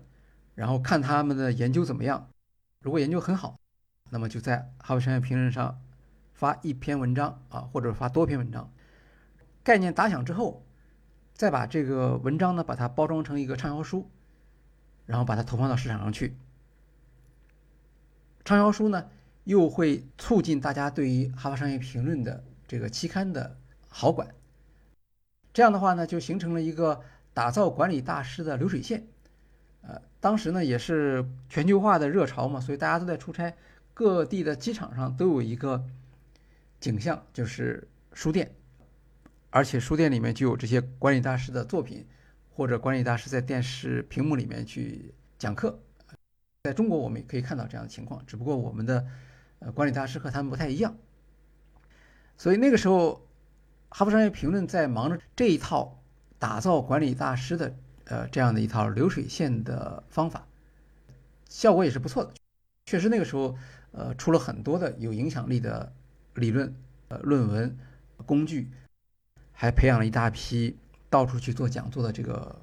[0.56, 2.28] 然后看他们的研究怎么样，
[2.78, 3.56] 如果研究很好，
[4.10, 5.80] 那么就在《哈佛商业评论》上
[6.32, 8.72] 发一篇文章啊，或者发多篇文章，
[9.64, 10.64] 概念打响之后，
[11.32, 14.08] 再把这个文章呢，把它包装成一个畅销书，
[15.06, 16.36] 然后把它投放到市场上去。
[18.44, 19.08] 畅销书呢，
[19.44, 23.56] 又会促进大家对于《哈佛商业评论》的这个期刊的
[23.88, 24.34] 好感，
[25.54, 27.00] 这样的话呢，就形成了一个
[27.32, 29.06] 打造管理大师的流水线。
[29.80, 33.54] 呃，当时呢也是全球化的热潮嘛，所以大家都在出差，
[33.94, 35.82] 各地的机场上都有一个
[36.80, 38.54] 景象，就是书店，
[39.48, 42.06] 而且书店里面就有这些管理大师的作品，
[42.50, 45.80] 或者管理大师在电视屏幕里面去讲课。
[46.64, 49.06] 在中国我们也可以看到这样的情况，只不过我们的
[49.58, 50.96] 呃管理大师和他们不太一样。
[52.38, 53.12] 所以那个时候，
[53.90, 56.02] 《哈佛商业评论》在忙着这一套
[56.38, 57.74] 打造管理大师的。
[58.06, 60.46] 呃，这样的一套流水线的方法，
[61.48, 62.34] 效果也是不错的。
[62.84, 63.56] 确实，那个时候，
[63.92, 65.90] 呃，出了很多的有影响力的
[66.34, 66.74] 理论
[67.08, 67.78] 呃论文
[68.26, 68.70] 工具，
[69.52, 70.76] 还培养了一大批
[71.08, 72.60] 到处去做讲座的这个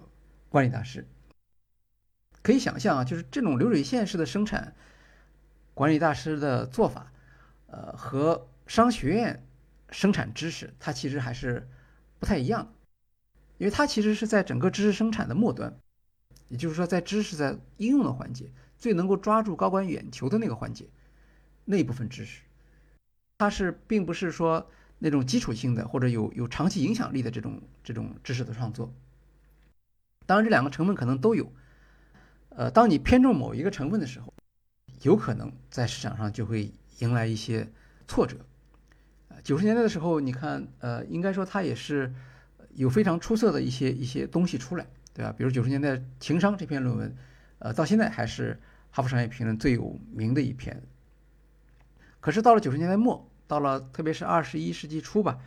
[0.47, 1.07] 管理大师。
[2.43, 4.73] 可以想象啊，就是这种流水线式的生产
[5.73, 7.12] 管理大师的做法，
[7.67, 9.45] 呃，和商学院
[9.89, 11.67] 生产知识，它其实还是
[12.19, 12.73] 不太一样，
[13.58, 15.77] 因为它其实是在整个知识生产的末端，
[16.49, 20.88] 也就是说，在知识在应用的环节，最能够抓住高管眼球的那个环节，
[21.65, 22.41] 那一部分知识，
[23.38, 28.91] 它是并不是说那种基础性的或者有有长期影响力的这种这种知识的创作。
[30.25, 31.51] 当然，这两个成分可能都有。
[32.55, 34.33] 呃，当你偏重某一个成分的时候，
[35.03, 37.67] 有可能在市场上就会迎来一些
[38.07, 38.37] 挫折。
[39.43, 42.13] 九十年代的时候，你看，呃，应该说它也是
[42.75, 45.33] 有非常出色的一些一些东西出来，对吧？
[45.35, 47.15] 比如九十年代情商这篇论文，
[47.59, 48.59] 呃，到现在还是
[48.91, 50.83] 哈佛商业评论最有名的一篇。
[52.19, 55.39] 可是到了九十年代末，到了特别是二十一世纪初吧，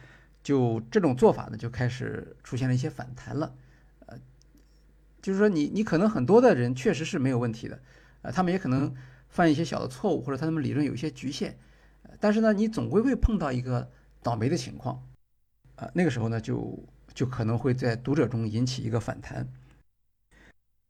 [0.43, 3.55] 就这种做法呢就开始出现了一些反弹了。
[5.25, 7.81] 就是说，你你可能很多的人确实是没有问题的，
[8.21, 8.95] 呃，他们也可能
[9.31, 11.57] 犯一些小的错误，或者他们理论有一些局限，
[12.21, 13.91] 但是呢，你总归会碰到一个
[14.23, 15.03] 倒霉的情况，
[15.77, 16.79] 啊，那个时候呢，就
[17.15, 19.49] 就可能会在读者中引起一个反弹。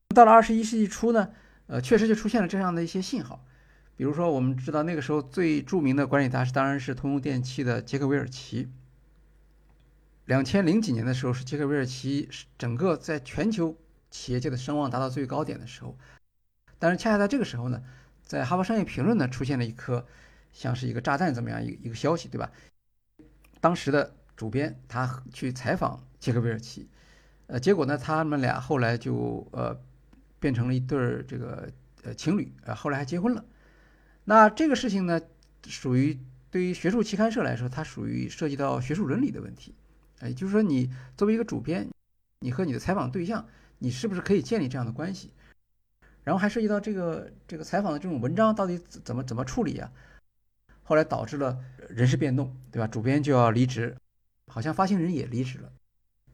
[0.08, 1.30] 到了二十一世纪初呢，
[1.68, 3.44] 呃，确实就出现了这样的一些信号，
[3.96, 8.68] 比如说，我们知道那个时候最著名的管理大师当然是通用电气的杰克韦尔奇。
[10.24, 13.76] 两千零几年的时候，是杰克韦尔奇整个在全球。
[14.14, 15.98] 企业界的声望达到最高点的时候，
[16.78, 17.82] 但是恰恰在这个时候呢，
[18.22, 20.06] 在《哈佛商业评论》呢出现了一颗
[20.52, 22.48] 像是一个炸弹怎么样一个一个消息，对吧？
[23.60, 26.88] 当时的主编他去采访杰克韦尔奇，
[27.48, 29.76] 呃，结果呢，他们俩后来就呃
[30.38, 31.68] 变成了一对儿这个
[32.04, 33.44] 呃情侣，呃，后来还结婚了。
[34.24, 35.20] 那这个事情呢，
[35.66, 36.20] 属于
[36.52, 39.74] 对于学术期刊社来说，它属于涉及到学术伦理的问题，
[40.22, 41.88] 也就是说，你作为一个主编，
[42.38, 43.44] 你和你的采访对象。
[43.84, 45.30] 你是不是可以建立这样的关系？
[46.22, 49.92] 然后还涉及到这个这个采访的这种文章到底怎么怎么处理啊？
[50.82, 52.86] 后来导致了人事变动，对吧？
[52.86, 53.94] 主编就要离职，
[54.46, 55.70] 好像发行人也离职了。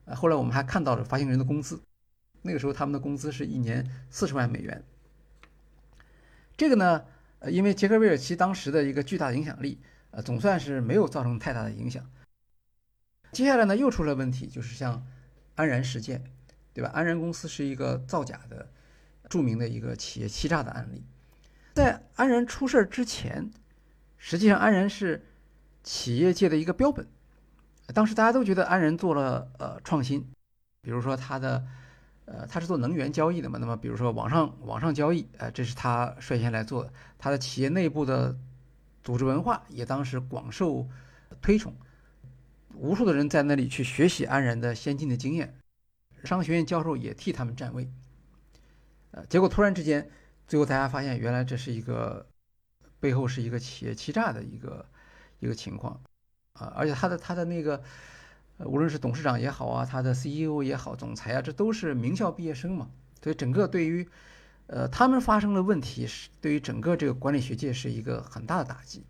[0.05, 1.83] 呃，后来我们还看到了发行人的工资，
[2.43, 4.85] 那个时候他们的工资是一年四十万美元。
[6.57, 7.05] 这个呢，
[7.41, 9.81] 呃，因为杰克韦尔奇当时的一个巨大的影响力，
[10.13, 12.09] 呃，总算是没有造成太大的影响。
[13.33, 15.05] 接下来呢，又出了问题，就是像
[15.57, 16.23] 安然事件。
[16.73, 16.91] 对吧？
[16.95, 18.69] 安然公司是一个造假的
[19.29, 21.05] 著名的一个企业欺诈的案例。
[21.75, 23.51] 在安然出事儿之前，
[24.19, 25.25] 实际上安然是
[25.83, 27.07] 企业界的一个标本。
[27.95, 30.25] 当时大家都觉得安然做了呃创新，
[30.83, 31.65] 比如说他的
[32.25, 36.93] 呃他是做能源交易的嘛，那么比如说网上网上交易，呃这是他率先来做的。
[37.19, 38.37] 他的企业内部的
[39.03, 40.87] 组织文化也当时广受
[41.41, 41.75] 推崇，
[42.75, 45.55] 无数的人在那里去学习安然的先进的经验。
[46.25, 47.91] 商学院教授也替他们站位，
[49.13, 50.11] 呃，结果突然之间，
[50.47, 52.27] 最后大家发现，原来这是一个
[52.99, 54.87] 背后是一个企业欺诈的一个
[55.39, 56.01] 一个情况，
[56.55, 57.83] 啊，而且他的他的那个，
[58.59, 62.91] 无论是董事长也好啊，他的 CEO 也好，总裁啊，这都是名校毕业生嘛，
[63.23, 64.09] 所以整个对于，
[64.67, 69.05] 呃，他们发生的问题是对于整个这个管理学界是一个很大的打击，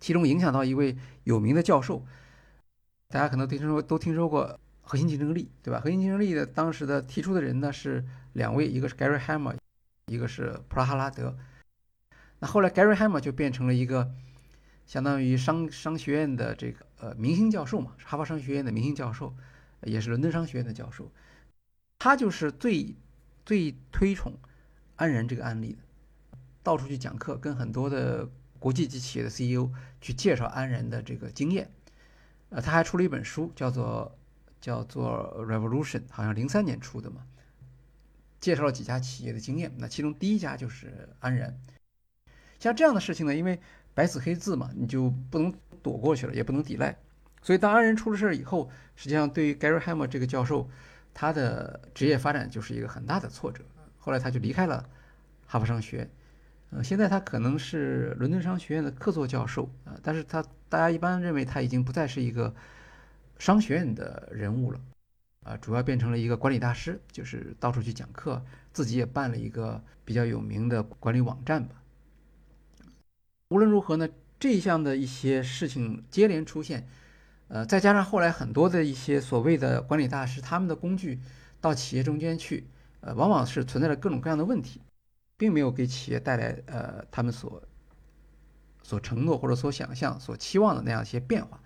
[0.00, 2.04] 其中影响到一位有名的教授，
[3.08, 4.58] 大家可能听说都听说过。
[4.92, 5.80] 核心竞争力，对吧？
[5.80, 9.56] 核心竞争力的当时的提出的人呢是两位，一个是 Gary Hammer，
[10.08, 11.34] 一个是普拉哈拉德。
[12.40, 14.12] 那后来 Gary Hammer 就变成了一个
[14.86, 19.34] 相当于商商学院的这个呃明星教授嘛，哈佛商学院的明星教授，
[19.80, 21.10] 也是伦敦商学院的教授。
[21.98, 22.94] 他就是最
[23.46, 24.38] 最推崇
[24.96, 25.78] 安然这个案例的，
[26.62, 28.28] 到处去讲课，跟很多的
[28.58, 29.70] 国际级企业的 CEO
[30.02, 31.70] 去介绍安然的这个经验。
[32.50, 34.18] 呃，他还出了一本书，叫做。
[34.62, 37.26] 叫做 Revolution，好像零三年出的嘛，
[38.38, 39.72] 介绍了几家企业的经验。
[39.76, 41.60] 那其中第一家就是安然。
[42.60, 43.60] 像这样的事情呢，因为
[43.92, 46.96] 白纸黑字嘛，你就不能躲过去了，也不能抵赖。
[47.42, 50.70] 所以当安然出了事儿以后，实际上对于 Gary Hammer 这个教授，
[51.12, 53.64] 他的职业发展就是一个很大的挫折。
[53.98, 54.88] 后来他就离开了
[55.44, 56.10] 哈佛商学院，
[56.70, 62.54] 呃，现在他可能是伦敦商学院的客座教授啊，但是他大家一般认为他已经不再是一个。
[63.42, 64.80] 商学院的人物了，
[65.42, 68.40] 啊，主要变成了一个管理大师，就是到处去讲课，
[68.72, 71.82] 自己也办了一个比较有名的管理网站吧。
[73.48, 76.86] 无论如何呢，这一项的一些事情接连出现，
[77.48, 81.18] 呃，再加上后来很多的一些所谓的管理大师，他们的工具
[81.60, 82.68] 到企业中间去，
[83.00, 84.80] 呃，往往是存在着各种各样的问题，
[85.36, 87.60] 并没有给企业带来呃他们所
[88.84, 91.60] 所承诺或者所想象、所期望的那样一些变化。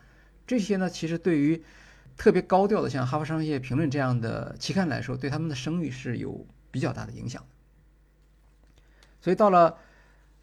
[0.47, 1.63] 这些呢，其实对于
[2.17, 7.45] 特别高调的像《哈佛商业评论》这样的期刊来说，对他们的声誉是有比较大的影响。
[9.21, 9.77] 所以到了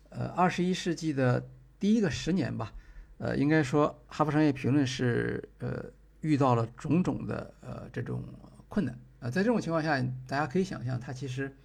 [0.09, 1.47] 呃二十一世纪的
[1.79, 2.73] 第一个十年吧，
[3.17, 5.85] 呃，应该说《哈佛商业评论》是呃
[6.21, 8.23] 遇到了种种的呃这种
[8.67, 11.55] 困难啊，在这种情况下，大家可以想象，它其实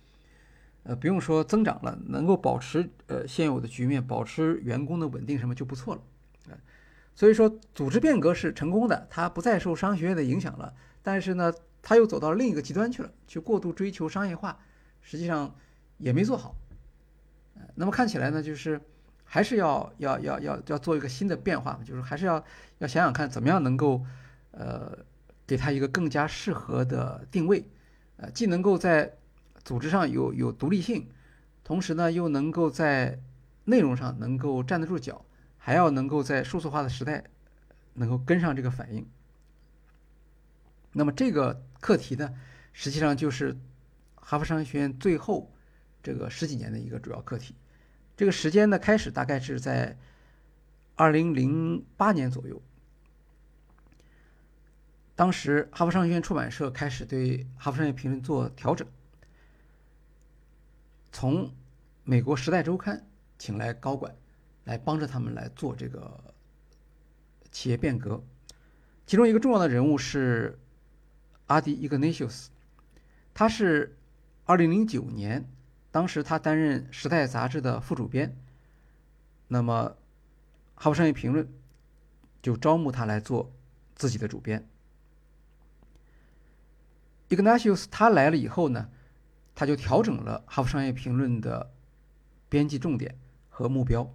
[0.84, 6.02] 呃不用说增长了，能够保持呃现有的局面，保持员工的稳定什么就不错了。
[7.18, 11.52] 所以说，组织变革是成功的，它不再受商学院的影响了，但是呢，
[11.82, 14.56] 它又走到另一个极端去了，去过度追求商业化，
[15.02, 15.52] 实际上
[15.96, 16.54] 也没做好。
[17.74, 18.80] 那么看起来呢，就是
[19.24, 22.36] 还是要要要要要做一个新的变化，就是还是要
[22.78, 24.00] 要想想看怎么样能够，
[24.52, 24.96] 呃，
[25.44, 27.68] 给他一个更加适合的定位，
[28.18, 29.12] 呃，既能够在
[29.64, 31.08] 组织上有有独立性，
[31.64, 33.18] 同时呢又能够在
[33.64, 35.24] 内容上能够站得住脚，
[35.58, 37.24] 还要能够在数字化的时代
[37.94, 39.06] 能够跟上这个反应。
[40.92, 42.34] 那么这个课题呢，
[42.72, 43.54] 实际上就是
[44.14, 45.52] 哈佛商学院最后。
[46.00, 47.54] 这个十几年的一个主要课题，
[48.16, 49.98] 这个时间呢开始大概是在
[50.94, 52.62] 二零零八年左右。
[55.16, 58.86] 当时哈佛商学院出版社开始对《哈佛商业评论》做调整，
[61.10, 61.52] 从
[62.04, 62.96] 美国《时代周刊》
[63.36, 64.14] 请来高管
[64.68, 66.22] 来帮着他们来做这个
[67.50, 68.22] 企业变革，
[69.06, 70.58] 其中一个重要的人物是
[71.46, 72.50] 阿迪·伊格内修斯，
[73.32, 73.96] 他是
[74.44, 75.50] 二零零九年。
[75.90, 78.36] 当时他担任《时代》杂志的副主编，
[79.48, 79.96] 那么
[80.82, 81.46] 《哈佛商业评论》
[82.42, 83.50] 就招募他来做
[83.94, 84.68] 自己的主编。
[87.30, 88.90] Ignatius 他来了以后呢，
[89.54, 91.72] 他就调整了《哈佛商业评论》的
[92.50, 94.14] 编辑重点和目标。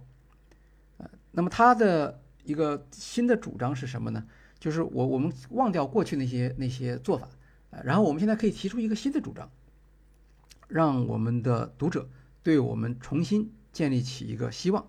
[1.34, 4.24] 那么他的一个新的主张是什么呢？
[4.58, 7.28] 就是我我们忘掉过去那些那些做法，
[7.70, 9.50] 呃，然后我们现在可以提出一个新的主张。
[10.66, 12.08] 让我们的读者
[12.42, 14.88] 对我们重新建立起一个希望。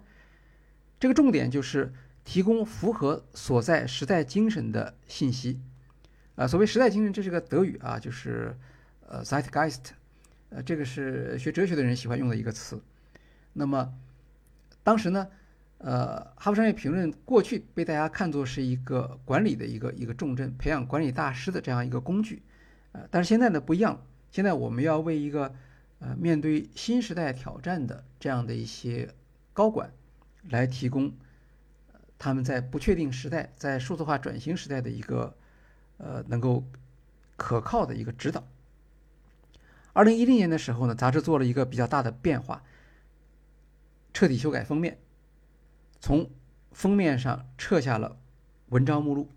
[0.99, 5.59] 这个重点就是提供符合所在时代精神的信息。
[6.35, 8.57] 啊，所谓时代精神，这是个德语啊，就是
[9.05, 9.81] 呃 Zeitgeist，
[10.49, 12.81] 呃，这个是学哲学的人喜欢用的一个词。
[13.53, 13.93] 那么
[14.81, 15.27] 当时呢，
[15.85, 22.41] 呃，《哈佛商业评论》过去被大家看作是一个管理的一个一个重镇，培养管理大师的这样一个工具。
[22.93, 25.53] 呃，但是现在呢不一样，现在我们要为一个
[25.99, 29.13] 呃，面对新时代挑战的这样的一些
[29.53, 29.93] 高管，
[30.49, 31.13] 来提供
[32.17, 35.35] 他们在不确定时代、在数字化转型时代的一个
[35.97, 36.63] 呃能够
[37.35, 38.43] 可靠的一个指导。
[39.93, 42.63] 二零一零年的时候呢，杂志做了一个比较大的变化，
[44.15, 44.97] 彻底修改封面，
[46.05, 46.29] 从
[46.71, 48.15] 封面上撤下了
[48.69, 49.27] 文章目录，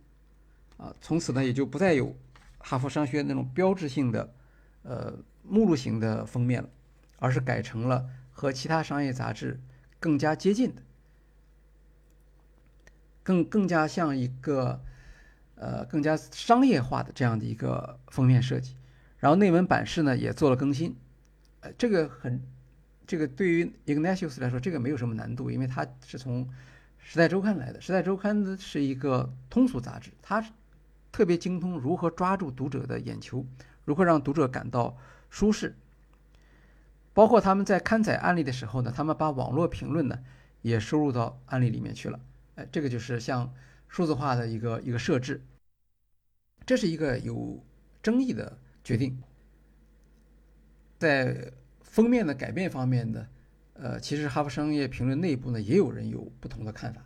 [0.77, 2.15] 啊，从此呢也就不再有
[2.59, 4.35] 哈佛商学院那种标志性的
[4.83, 5.19] 呃。
[5.51, 6.69] 目录型的封面了，
[7.19, 9.59] 而是改成了和其他商业杂志
[9.99, 10.83] 更加接近的，
[13.23, 14.79] 更更加像一个
[15.55, 18.77] 呃更加商业化的这样的一个封面设计。
[19.17, 20.95] 然后内文版式呢也做了更新，
[21.61, 22.43] 呃，这个很
[23.09, 26.47] 这个对于 Ignatius 来说，这个没有什么难度，因为他是从
[27.01, 30.47] 《时代周刊》来的，《时代周刊》是一个通俗杂志，它
[31.11, 33.45] 特别精通如何抓住读者的眼球，
[33.85, 34.97] 如何让读者感到。
[35.31, 35.77] 舒适，
[37.13, 40.19] 包括他们在刊载案例的时候呢，他们把网络评论呢
[40.63, 42.19] 也收入到案例里面去了。
[42.55, 43.53] 哎，这个就是像
[43.89, 45.43] 数字化的一个一个设置，
[46.65, 47.63] 这是一个有
[48.03, 49.23] 争议的决定。
[50.99, 51.53] 在
[51.99, 53.27] 封面的改变方面呢，
[53.73, 57.03] 呃，其实哈佛商业评论内部呢也有人有不同的看法，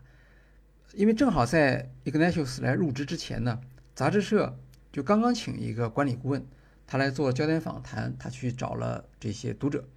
[0.93, 3.59] 因为正好在 Ignatius 来入职之前呢，
[3.95, 4.55] 杂志社
[4.93, 6.47] 就刚刚请一个管理顾问。
[6.87, 9.89] 他来做焦点访谈，他去找了这些读者，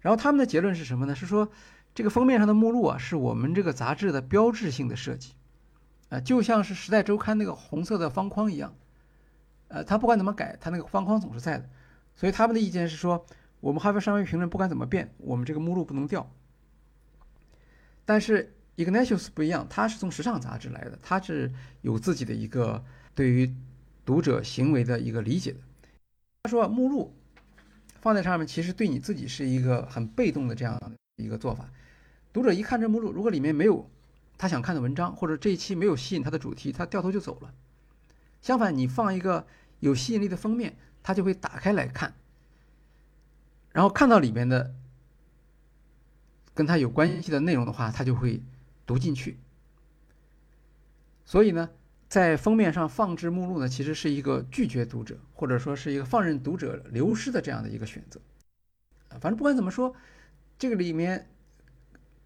[0.00, 1.14] 然后他们的结论是什么呢？
[1.14, 1.50] 是说
[1.94, 5.34] 这个封面上的目录啊，是我们这个杂志的标志性的设计，
[6.08, 8.74] 啊，就像是《时代周刊》那个红色的方框一样，
[9.68, 11.68] 呃，他不管怎么改，他那个方框总是在的。
[12.16, 13.26] 所以他们的意见是说，
[13.64, 16.30] 我们哈佛商业评论不管怎么变，我们这个目录不能掉。
[18.04, 21.50] 但是 Ignatius 不一样，他是从时尚杂志来的，他是
[21.80, 22.84] 有自己的一个
[23.14, 23.50] 对于
[24.04, 25.60] 读者行为的一个理解的。
[26.42, 27.14] 他说：“目录
[28.02, 30.78] 放在上面，其实对你自己是一个很被动的这样
[31.16, 31.66] 一个做法。
[32.34, 33.88] 读者一看这目录，如果里面没有
[34.36, 37.54] 他想看的文章，或者这一期没有吸引他的主题，他掉头就走了。
[38.42, 39.46] 相反，你放一个
[39.80, 42.12] 有吸引力的封面，他就会打开来看，
[43.74, 44.74] 然后看到里面的
[46.54, 48.42] 跟他有关系的内容的话，他就会
[48.86, 49.38] 读进去。
[51.26, 51.68] 所以呢。”
[52.06, 58.20] 在封面上放置目录呢，其实是一个拒绝读者，或者说是一个放任读者流失的这样的一个选择。
[59.18, 59.92] 反正不管怎么说，
[60.56, 61.28] 这个里面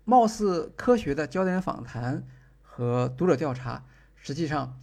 [0.05, 2.23] 貌似科学的焦点访谈
[2.61, 3.83] 和读者调查，
[4.15, 4.79] 实际上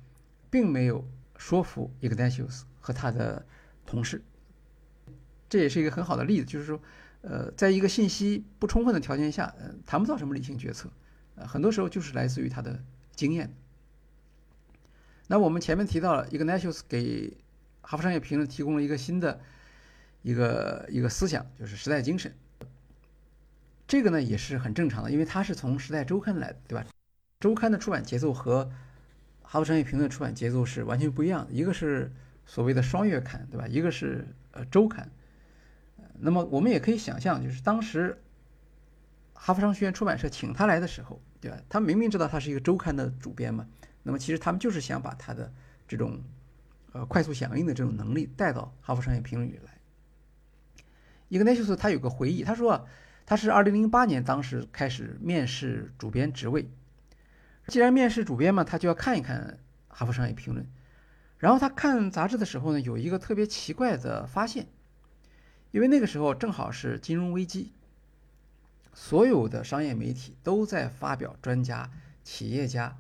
[0.50, 1.08] 并没有
[1.38, 3.46] 说服 Ignatius 和他的
[3.86, 4.24] 同事。
[5.50, 6.80] 这也是一个很好的例子，就是说，
[7.22, 10.90] 呃，在一个信息不充分的条件下，呃，谈不到什么理性决策，
[11.36, 12.84] 呃，很多时候就是来自于他的
[13.16, 13.54] 经验。
[15.28, 17.30] 那我们前面提到了 Ignatius 给
[17.82, 19.40] 《哈佛商业评论》提供了一个新的
[20.22, 22.34] 一个一个思想，就是时代精神。
[23.88, 26.86] 这个呢也是很正常的，因为它是从《时代周刊》来的，对吧？
[27.40, 28.66] 周刊的出版节奏和
[29.44, 32.12] 《哈佛商业评论》出版节奏是完全不一样的，一个是
[32.46, 33.68] 所谓的双月刊，对吧？
[33.68, 35.10] 一个是呃周刊。
[36.20, 38.22] 那么我们也可以想象，就是当时
[39.34, 41.58] 哈佛商学院出版社请他来的时候，对吧？
[41.70, 43.68] 他明明知道他是一个周刊的主编嘛，
[44.04, 45.54] 那么其实他们就是想把他的
[45.88, 46.22] 这种
[46.94, 49.72] 呃快速响应的这种能力带到《哈佛商业评论》里来。
[51.28, 52.88] 伊格内修斯他有个回忆，他说
[53.26, 56.70] 他是2008年当时开始面试主编职位，
[57.68, 59.60] 既然面试主编嘛，他就要看一看
[59.96, 60.66] 《哈佛商业评论》，
[61.40, 64.68] 然后他看杂志的时候呢，有一个特别奇怪的发现。
[65.76, 67.74] 因为那个时候正好是金融危机，
[68.94, 71.92] 所有的商业媒体都在发表专家、
[72.24, 72.98] 企业家、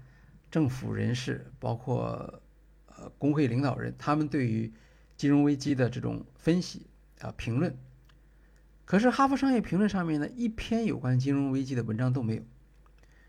[0.51, 2.41] 政府人士，包括
[2.88, 4.73] 呃工会领导人，他们对于
[5.15, 6.88] 金融危机的这种分析
[7.21, 7.73] 啊评论。
[8.84, 12.43] 可是《哈佛商业评论》上面呢，一篇有关金融危机的文章都没有。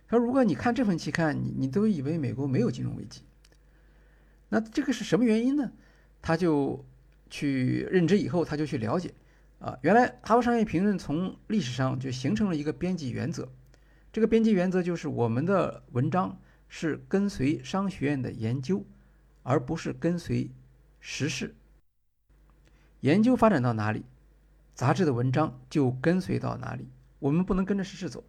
[0.09, 3.22] 他说：“如果你看这份期刊，你你都以为美国没有金融危机。
[4.49, 5.70] 那这个是什么原因呢？”
[6.20, 6.84] 他就
[7.30, 9.14] 去认知以后，他就去了解。
[9.59, 13.48] 啊，原来《哈佛商业评论》从历史上就形成了一个编辑原则，
[14.12, 16.38] 这个编辑原则就是我们的文章
[16.68, 18.84] 是跟随商学院的研究，
[19.42, 20.50] 而不是跟随
[21.00, 21.54] 时事。
[23.00, 24.04] 研究发展到哪里，
[24.74, 26.88] 杂志的文章就跟随到哪里，
[27.18, 28.22] 我们不能跟着时事走。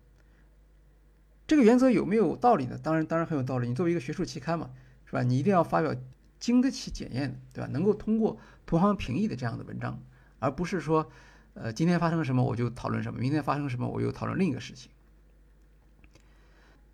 [1.46, 2.78] 这个原则有没有道理呢？
[2.82, 3.68] 当然，当然很有道理。
[3.68, 4.70] 你作为一个学术期刊嘛，
[5.06, 5.24] 是吧？
[5.24, 5.94] 你一定要发表
[6.40, 7.70] 经得起检验的，对吧？
[7.72, 10.00] 能够通过同行评议的这样的文章。
[10.40, 11.10] 而不是说，
[11.54, 14.92] 呃，今天发生了什么我就讨论什么，明天发生什么我又讨论另一个事情。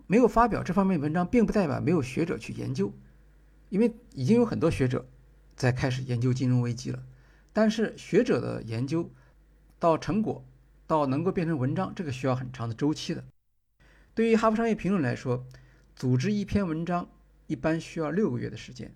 [0.08, 2.94] 没有发表这方面文章，并不代表没有学者去研究，
[3.70, 5.06] 因为已经有很多学者
[5.56, 7.04] 在开始研究金融危机了。
[7.54, 9.10] 但是学者的研究
[9.80, 10.44] 到成果
[10.88, 13.24] 到能够变成文章，这个需要很长的周期的。
[14.14, 15.46] 对于《哈佛商业评论》来说，
[15.96, 17.10] 组织一篇文章
[17.48, 18.94] 一般需要六个月的时间。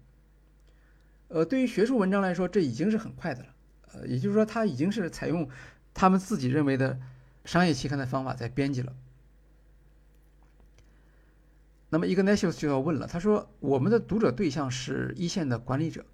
[1.30, 3.50] 呃，对于学术文章来说，这已经是很快的了。
[3.93, 5.47] 呃，也就是说，他已经是采用
[5.93, 6.99] 他们自己认为的
[7.45, 8.93] 商业期刊的方法在编辑了。
[11.89, 16.05] 那么，Ignatius 就要问了，他说：“我们的读者对象是一线的管理者，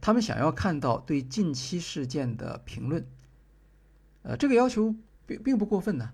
[0.00, 3.06] 他们想要看到对近期事件的评论。
[4.22, 4.92] 呃，这个要求
[5.26, 6.10] 并并不过分呢，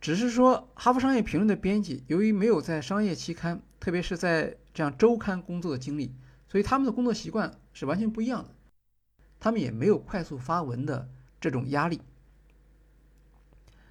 [0.00, 6.14] 只是说《哈佛商业评论》的编辑由于没有在商业期刊，特别是在这样周刊工作的经历，
[6.48, 8.50] 所以他们的工作习惯是完全不一样的。”
[9.44, 11.06] 他们也没有快速发文的
[11.38, 12.00] 这种压力。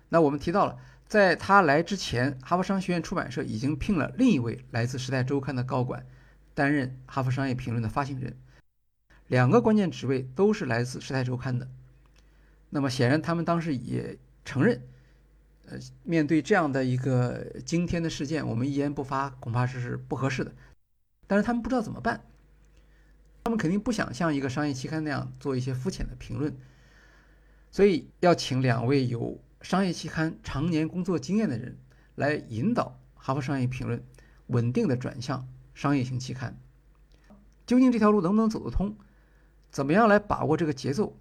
[0.09, 6.03] 那我们提到了，在他来之前，哈佛商学院出版社已经聘了另一位来自《时代周刊》的高管，
[6.55, 8.35] 担任《哈佛商业评论》的发行人。
[9.27, 11.67] 两个关键职位都是来自《时代周刊》的。
[12.71, 14.81] 那么显然，他们当时也承认，
[15.67, 20.51] 呃，面对这样的一个惊天的事件，我们一言不发恐怕是不合适的。
[21.27, 22.25] 但是他们不知道怎么办。
[23.43, 26.55] 他们肯定不想像一个商业期刊那样做一些肤浅的评论，
[27.71, 31.77] 所以要请两位有商业期刊常年工作经验的人
[32.15, 33.99] 来引导《哈佛商业评论》
[34.47, 36.57] 稳定的转向商业型期刊。
[37.65, 38.95] 究竟这条路能不能走得通？
[39.71, 41.17] 怎么样来把握这个节奏？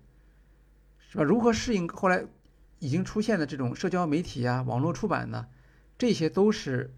[1.09, 1.25] 是吧？
[1.25, 2.25] 如何适应后来
[2.79, 5.49] 已经出现的这种社交媒体啊、网络出版呢？
[5.99, 6.93] 这些都是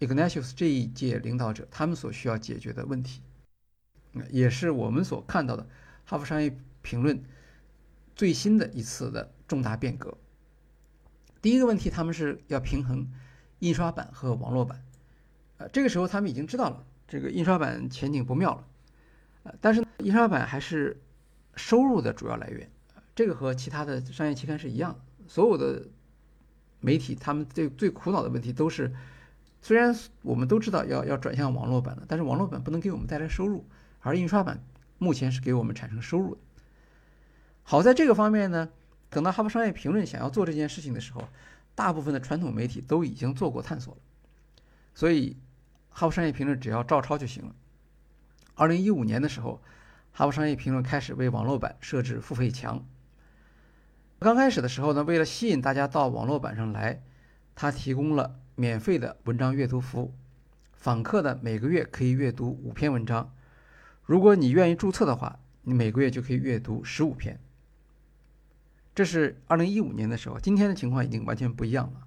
[0.00, 3.20] Ignatius 这一届领导者他们所需要解决的问题。
[4.30, 5.62] 也是我们所看到的
[6.04, 7.18] 《哈佛商业评论》
[8.14, 10.16] 最新的一次的重大变革。
[11.42, 13.08] 第一个问题，他们是要平衡
[13.60, 14.82] 印刷版和网络版。
[15.58, 18.66] 呃，这个时候他们已经知道了这个印刷版前景不妙了。
[19.44, 21.00] 呃，但是印刷版还是
[21.54, 22.70] 收入的主要来源。
[23.14, 25.00] 这个和其他的商业期刊是一样的。
[25.28, 25.88] 所有的
[26.80, 28.94] 媒体，他们最最苦恼的问题都是，
[29.62, 33.64] 虽然我们都知道要要转向网络版了，但是网络版不能给我们带来收入。
[34.06, 34.62] 而印刷版
[34.98, 36.40] 目前是给我们产生收入的。
[37.64, 38.68] 好在这个方面呢，
[39.10, 41.28] 等到《哈佛商业评论》想要做这件事情的时候，
[41.74, 44.00] 大部分的传统媒体都已经做过探索了。
[44.94, 45.32] 所以，
[45.90, 47.54] 《哈佛商业评论只要照抄就行了。
[48.54, 49.60] 二零一五年的时候，
[50.12, 52.86] 哈佛商业评论开始为网络版设置付费墙。
[54.20, 57.02] 刚开始的时候呢，为了吸引大家到网络版上来，
[57.56, 60.14] 它提供了免费的文章阅读服务，
[60.74, 63.32] 访客呢每个月可以阅读五篇文章。
[64.06, 67.40] 如果你愿意注册的话，你每个月就可以阅读十五篇。
[68.94, 72.06] 这是二零一五年的时候，今天的情况已经完全不一样了。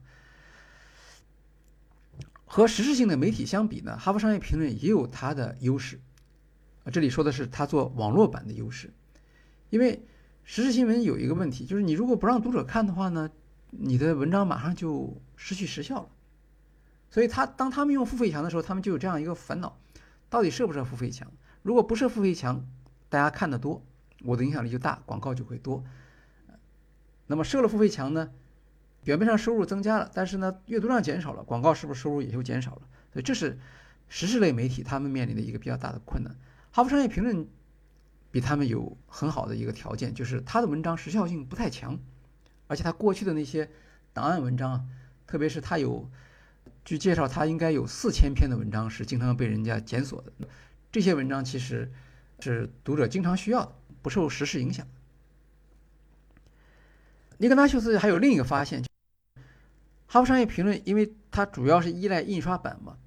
[2.45, 5.99] 和实质性的媒体相比呢，哈佛商业评论也有它的优势。
[6.91, 8.91] 这里说的是它做网络版的优势，
[9.69, 10.01] 因为
[10.43, 13.29] 时事新闻有一个问题，就是你如果不让读者看的话呢，
[13.69, 16.09] 你的文章马上就失去时效了。
[17.11, 19.77] 所以他当他们用付费墙的时候，他们就有这样一个烦恼：
[20.29, 21.31] 到底设不设付费墙？
[21.69, 22.65] 如果不设付费墙，
[23.09, 23.85] 大家看得多，
[24.23, 25.83] 我的影响力就大，广告就会多。
[27.27, 28.31] 那么设了付费墙呢，
[29.03, 32.81] 表面上收入增加了，但是呢阅读量减少了，广告是不是收入也就减少了？
[33.13, 33.59] 所以这是
[34.07, 36.35] 时事类媒体他们面临的一个比较大的困难。
[36.71, 37.47] 哈佛商业评论
[38.31, 41.99] 比他们有很好的一个条件，就是他的文章时效性不太强，
[42.65, 43.69] 而且他过去的那些
[44.11, 44.85] 档案文章啊，
[45.27, 46.09] 特别是他有，
[46.83, 50.33] 据介绍他应该有四千篇的文章是经常被人家检索的，
[50.91, 51.91] 这些文章其实
[52.39, 54.87] 是读者经常需要的，不受时事影响。
[57.37, 58.83] 尼格拉修斯还有另一个发现，
[60.07, 62.97] 哈佛商业评论因为它主要是依赖印刷版嘛。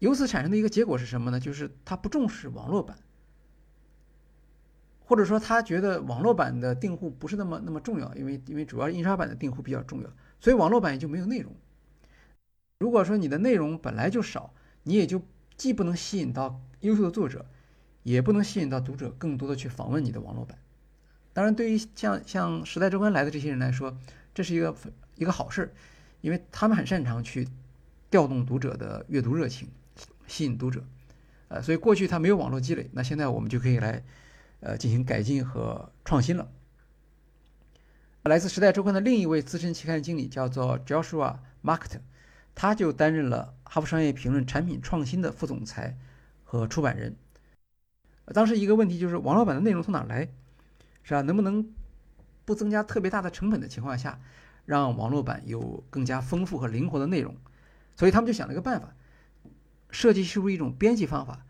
[0.00, 1.38] 由此产生的一个结果是什么呢？
[1.38, 2.98] 就是他不重视网络版，
[5.04, 10.10] 或者说他觉得网络版的订户不是那么那么重要，因为因为主要印刷版的订户比较重要，
[10.40, 11.54] 所以网络版也就没有内容。
[12.80, 14.52] 如果说你的内容本来就少，
[14.82, 15.22] 你也就
[15.56, 17.46] 既不能吸引到优秀的作者，
[18.04, 20.56] 也不能吸引到读者更多的去访问你的网络版。
[21.32, 23.96] 当然，对于像像时代周刊来的这些人来说，
[24.34, 24.76] 这是一个
[25.16, 25.72] 一个好事，
[26.20, 27.48] 因为他们很擅长去
[28.10, 29.68] 调动读者的阅读热情。
[30.28, 30.82] 吸引读者，
[31.48, 34.02] 呃，所以过去他没有网络积累，那现在我们就可以来，
[34.60, 36.48] 呃，进行改进和创新了。
[38.22, 42.00] 来自《时代周刊》的另一位资深期刊经理叫做 Joshua Market，
[42.54, 45.98] 他就担任了《哈佛商业评论》产品创新的副总裁
[46.52, 47.16] 和出版人。
[48.26, 50.28] 当时一个问题就是，网络版的内容从哪来？
[51.02, 51.22] 是吧？
[51.22, 51.72] 能不能
[52.44, 54.20] 不增加特别大的成本的情况下，
[54.66, 57.34] 让网络版有更加丰富和灵活的内容？
[57.96, 58.94] 所以他们就想了一个办法。
[59.90, 61.46] 设计出一种编辑方法，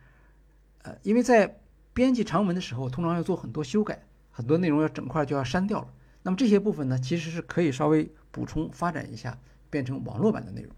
[0.83, 1.61] 呃，因为在
[1.93, 5.89] 编辑长文的时候，通常要做很多修改，很多内容要整块就要删掉了。
[6.23, 9.37] 那么这些部分呢，其实是可以稍微补充发展一下，
[9.69, 10.73] 变成网络版的内容。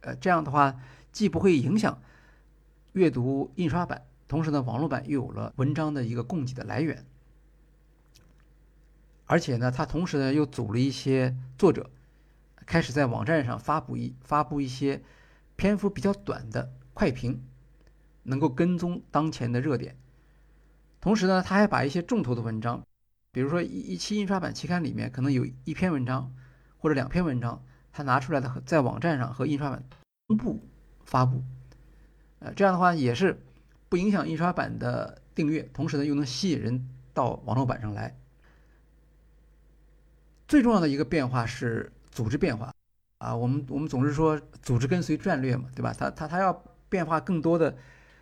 [0.00, 0.74] 呃，这样的话
[1.12, 2.00] 既不会影响
[2.98, 7.06] 阅读印刷版，同时呢，网络版又有了文章的一个供给的来源。
[9.24, 11.88] 而且呢，它同时呢又组了一些作者，
[12.66, 15.02] 开始在网站上发布一发布一些
[15.56, 16.72] 篇幅比较短的。
[16.98, 17.44] 快评
[18.24, 19.96] 能够跟踪当前的热点，
[21.00, 22.84] 同时呢，他还把一些重头的文章，
[23.30, 26.34] 比如说一一期印刷版期刊里面可能有一篇文章
[26.76, 29.84] 或者两篇文章，他拿出来的在网站上和印刷版
[30.26, 30.60] 同步
[31.04, 31.44] 发布，
[32.40, 33.40] 呃，这样的话也是
[33.88, 38.16] 不影响印刷版的订阅，同时呢又能吸引人到网络版上来。
[40.46, 42.74] 最重要的一个变化是组织变化
[43.18, 45.92] 啊，我们我们总是说组织跟随战略嘛，对吧？
[45.92, 46.62] 他他他要。
[46.90, 47.76] 变化更多的，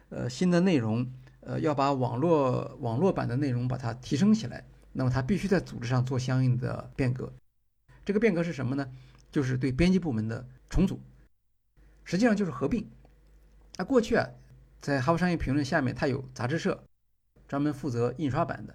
[0.08, 1.08] 呃，新的内容，
[1.38, 7.32] 呃，要把网络网络版的内容把它提升起来，那么它必须在组织上做相应的变革。
[8.04, 8.90] 这个变革是什么呢？
[9.30, 10.98] 就是对编辑部门的重组，
[12.02, 12.84] 实际上就是合并。
[13.76, 14.26] 那过去啊，
[14.80, 16.82] 在《哈佛商业评论》下面，它有杂志社，
[17.46, 18.72] 专门负责印刷版的；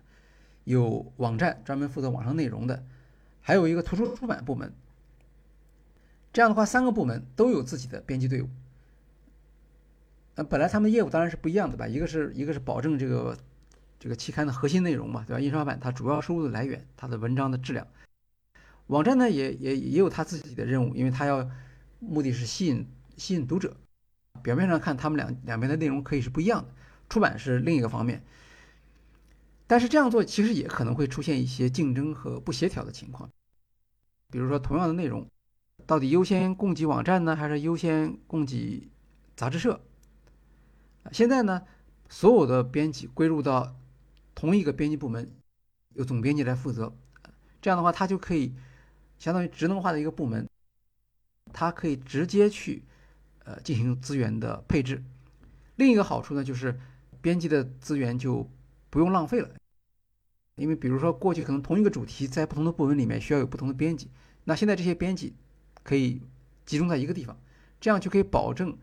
[0.63, 2.83] 有网站，专门负责网上内容的；
[3.41, 4.71] 还有一个图书出版部门。
[6.31, 8.49] 这样的话，三个部门都有自己的编辑队伍。
[10.35, 11.87] 那，本来他们的业务当然是不一样的吧？
[11.87, 13.35] 一个是一个是保证这个
[13.99, 15.39] 这个期刊的核心内容嘛，对吧？
[15.39, 17.85] 印刷版它主要收入的来源，它的文章的质量。
[18.87, 21.49] 网站呢也也也有它自己的任务，因为它要
[21.99, 22.87] 目的是吸引
[23.17, 23.75] 吸引读者。
[24.43, 26.69] 表面上看，他们两两边的内容可以是不一样的，
[27.09, 28.23] 出版是另一个方面。
[29.67, 33.29] 但是这样做其实也可能会出现一些竞争和不协调的情况。
[34.29, 35.27] 比如说，同样的内容，
[35.85, 38.89] 到底优先供给网站呢，还是优先供给
[39.35, 39.79] 杂志社？
[41.11, 41.63] 现在呢，
[42.09, 43.75] 所有的编辑归入到
[44.33, 45.29] 同一个编辑部门，
[45.93, 46.93] 由总编辑来负责。
[47.61, 48.53] 这样的话，他就可以
[49.17, 50.49] 相当于职能化的一个部门，
[51.53, 52.83] 它可以直接去
[53.43, 55.03] 呃进行资源的配置。
[55.75, 56.79] 另一个好处呢，就是
[57.21, 58.49] 编辑的资源就
[58.89, 59.49] 不用浪费了。
[60.55, 64.09] 因为比如说过去可能同一个主题在不同的部门里面需要有不同的编辑，
[64.43, 65.33] 那现在这些编辑
[65.83, 66.21] 可以
[66.65, 67.35] 集中在一个地方，
[67.79, 68.77] 这样就可以保证。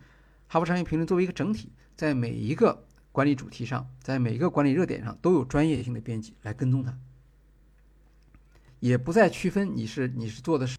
[0.50, 6.98] 哈佛商业评论作为一个整体，在每一个管理主题上，在每一个管理热点上都有专业性的编辑来跟踪它，
[8.80, 10.78] 也不再区分你是你是做的是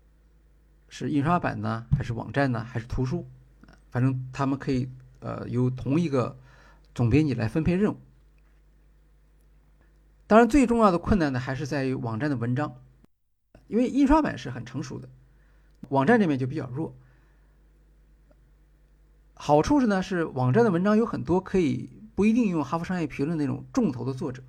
[0.90, 3.28] 是印刷版呢，还是网站呢，还是图书，
[3.92, 6.38] 反正他们可以呃由同一个
[6.94, 7.98] 总编辑来分配任务。
[10.28, 12.76] 当然，最重要的困难呢，还是在于网站的文章，
[13.68, 15.10] 因为印刷版是很成熟的，
[15.90, 16.96] 网站这边就比较弱。
[19.34, 24.44] 好处是呢，是网站的文章有很多可以不一定用《哈佛商业评论》那种重头的作者，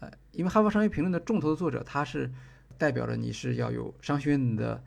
[0.00, 2.32] 呃，因为《哈佛商业评论》的重头的作者，他是
[2.76, 4.82] 代表着你是要有商学院的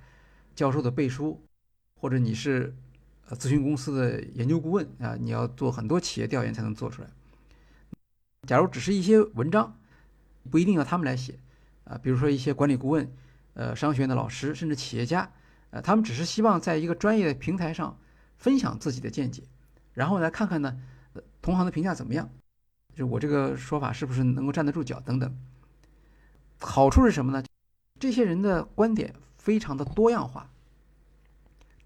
[0.56, 1.42] 教授的背书，
[1.96, 2.76] 或者你是
[3.36, 7.08] 咨询公司的研究顾问啊，你要做很多企业调研才能做出来。
[8.48, 9.78] 假如只是一些文章，
[10.50, 11.38] 不一定要他们来写
[11.84, 13.12] 啊，比如说一些管理顾问、
[13.54, 15.32] 呃商学院的老师，甚至企业家，
[15.72, 17.98] 呃，他们只是希望在一个专业的平台上。
[18.40, 19.42] 分享自己的见解，
[19.94, 20.80] 然后来看看呢，
[21.42, 22.30] 同行的评价怎么样？
[22.94, 25.36] 就我这个说法是不是能够站得住脚等等。
[26.60, 27.44] 好处是什么呢？
[28.00, 30.48] 这些人的观点非常的多样化，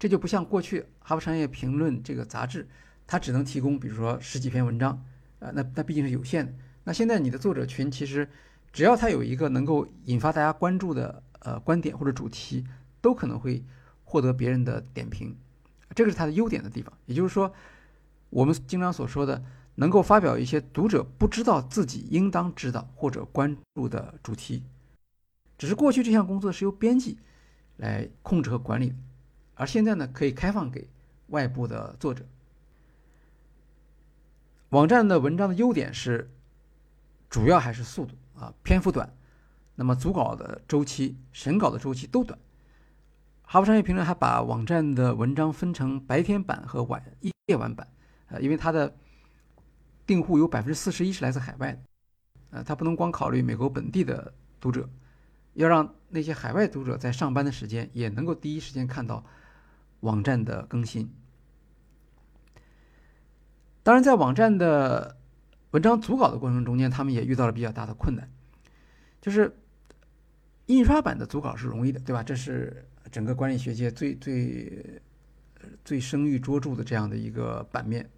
[0.02, 2.66] 这就不像过去《哈佛商业评论》这个杂志，
[3.06, 5.00] 它只能提供比如说十几篇文章，
[5.38, 6.52] 呃，那那毕竟是有限的。
[6.82, 8.28] 那现在你的作者群其实，
[8.72, 12.66] 只要他有一个能够引发大家关注的呃观点或者主题，
[13.00, 13.64] 都可能会
[14.02, 15.36] 获得别人的点评。
[15.94, 17.54] 这个是它的优点的地方，也就是说，
[18.28, 19.40] 我们经常所说的，
[19.76, 24.64] 能够发表一些读者不知道自己应当知道或者关注的主题。
[25.56, 27.18] 只是过去这项工作是由编辑
[27.76, 28.92] 来控制和管理，
[29.54, 30.88] 而现在呢，可以开放给
[31.28, 32.24] 外部的作者。
[34.70, 36.30] 网站的文章的优点是，
[37.28, 39.14] 主要还是速度啊，篇幅短，
[39.74, 42.38] 那么组稿的周期、审稿的周期都短。
[43.42, 47.02] 哈佛商业评论还把网站的文章分成白天版和晚
[47.46, 47.86] 夜晚版，
[48.28, 48.96] 呃，因为它的
[50.06, 51.82] 订户有百分之四十一是来自海外的，
[52.52, 54.88] 呃，它不能光考虑美国本地的读者，
[55.52, 59.22] 要让那些海外读者在上班的时间也能够第一时间看到
[60.02, 61.12] 网站的更新。
[63.82, 65.16] 当然，在网站的
[65.72, 68.30] 文章组稿的过程中间，他们也遇到了比较大的困难，
[69.20, 69.56] 就是
[70.66, 72.22] 印刷版的组稿是容易的，对吧？
[72.22, 72.86] 这是。
[73.10, 75.02] 整个管理学界最最
[75.84, 78.08] 最声誉卓著的这样的一个版面，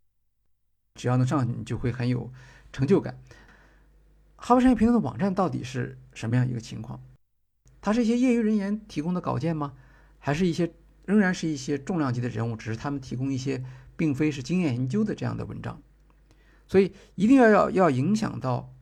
[0.94, 2.30] 只要能上去，你就会很有
[2.72, 3.18] 成就感。
[4.36, 7.00] 哈佛商业评论的网站到底是什么样一个情况？
[7.80, 9.72] 它是一些业余人员提供的稿件吗？
[10.20, 10.72] 还是一些
[11.06, 13.62] 仍然是一些重量级的人物，只是他们提供一些
[13.96, 15.80] 并非是经验研究的这样的文章？
[16.66, 18.72] 所以一定要要要影响到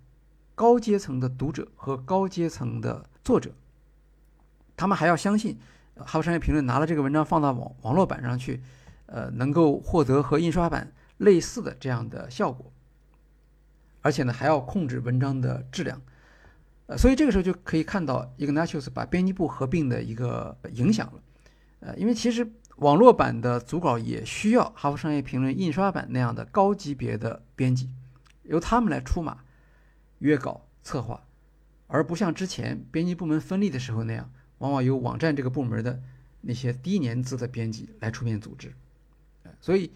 [0.55, 3.53] 高阶层的读者和高阶层的作者，
[4.77, 5.59] 他们还要相信。
[5.95, 8.63] 哈佛商业评论拿了这个文章放到网网络版上去，
[9.07, 12.73] 呃，能够获得和印刷版类似的这样的效果，
[14.01, 16.01] 而且呢还要控制文章的质量，
[16.87, 21.21] 呃，所以这个时候就可以看到 Ignatius 把编辑部合并的一个影响了，
[21.83, 27.91] 呃，因为其实网络版的组稿也需要哈佛商业评论印刷版那样的高级别的编辑，
[28.45, 29.45] 由他们来出马、
[30.21, 31.25] 约稿、策划，
[31.89, 34.33] 而不像之前编辑部门分立的时候那样。
[34.59, 36.01] 往往由网站这个部门的
[36.41, 38.73] 那些低年资的编辑来出面组织，
[39.61, 39.91] 所以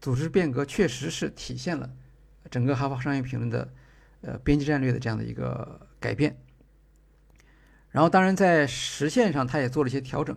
[0.00, 1.90] 组织变革确实是体现了
[2.50, 3.70] 整个哈佛商业评论的
[4.22, 6.34] 呃编辑战略的这样的一个改变。
[7.90, 10.34] 然后，当然在实现上，他也做了一些调整，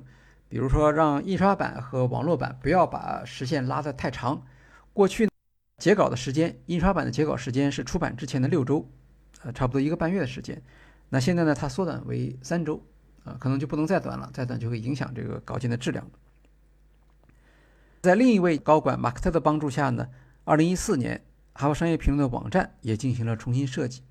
[0.48, 4.46] 比如说让印刷版和网络版不要把时限拉得太长。
[4.94, 5.28] 过去
[5.78, 8.90] 截稿的时间，印刷版的截稿时间是出版之前的六周，
[9.42, 10.62] 呃，差不多一个半月的时间。
[11.10, 12.84] 那现在呢，它缩短为三周。
[13.26, 16.06] 啊，可能就不能再短了，再短就会影响这个稿件的质量。
[18.02, 20.10] 在另一位高管马克特的帮助下呢，
[20.44, 21.24] 二零一四年，
[21.54, 24.04] 哈佛商业评论的网站也进行了重新设计。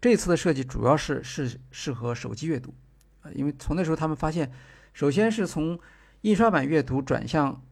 [0.00, 2.74] 这次的设计主要是是适合手机阅读，
[3.20, 4.50] 啊，因为从那时候他们发现，
[4.96, 5.78] 首先是从
[6.22, 7.62] 印刷版阅读转向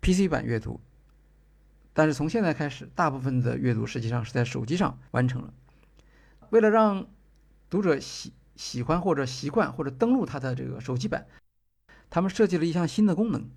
[0.00, 0.80] PC 版阅读，
[1.92, 5.54] 但是从现在开始，大部分的阅读实际上是在手机上完成了。
[6.50, 7.06] 为了让
[7.70, 8.32] 读者喜。
[8.56, 11.26] 喜欢或者习惯或者登录它的这个手机版，
[12.08, 13.50] 他们设计了一项新的功能，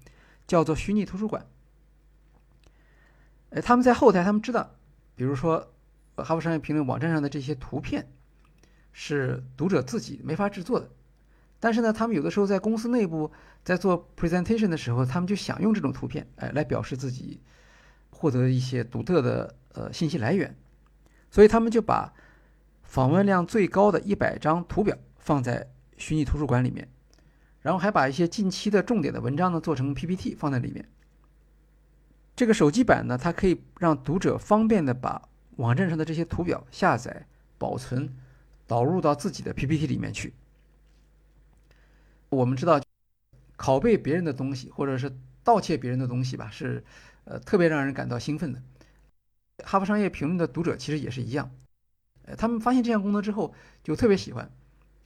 [0.46, 1.46] 叫做虚拟图书馆。
[3.52, 4.76] 哎，他们在后台，他们知道，
[5.16, 5.72] 比如说
[6.22, 8.12] 《哈佛商业评论》网站上的这些图片
[8.92, 10.92] 是读者自己没法制作的，
[11.60, 13.32] 但是呢，他们有的时候在公司内部
[13.64, 17.42] 在做 presentation 的时候，他们就想用这种图片，哎，来表示自己
[18.10, 20.56] 获得一些独特的呃信息来源，
[21.30, 22.14] 所以他们就把。
[22.82, 26.90] 访问量最高的一百张图表放在虚拟图书馆里面，
[27.62, 30.90] 然后还把一些近期的重点的文章呢做成 PPT 放在里面。
[32.36, 35.22] 这个手机版呢，它可以让读者方便的把
[35.58, 37.28] 网站上的这些图表下载、
[37.60, 38.12] 保存、
[38.66, 40.34] 导入到自己的 PPT 里面去。
[42.30, 42.80] 我们知道，
[43.58, 45.12] 拷贝别人的东西或者是
[45.44, 46.84] 盗窃别人的东西吧，是
[47.26, 48.62] 呃特别让人感到兴奋的。
[49.66, 51.52] 哈佛商业评论的读者其实也是一样，
[52.24, 53.54] 呃，他们发现这项功能之后
[53.84, 54.50] 就特别喜欢，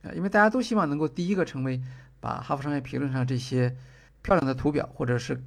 [0.02, 1.82] 呃，因为大家都希望能够第一个成为
[2.20, 3.76] 把哈佛商业评论上这些
[4.22, 5.42] 漂亮的图表或者是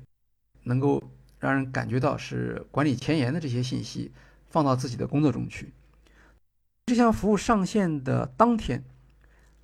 [0.65, 1.03] 能够
[1.39, 4.11] 让人感觉到是管理前沿的这些信息
[4.47, 5.73] 放到自己的工作中去。
[6.87, 8.83] 这项服务上线的当天，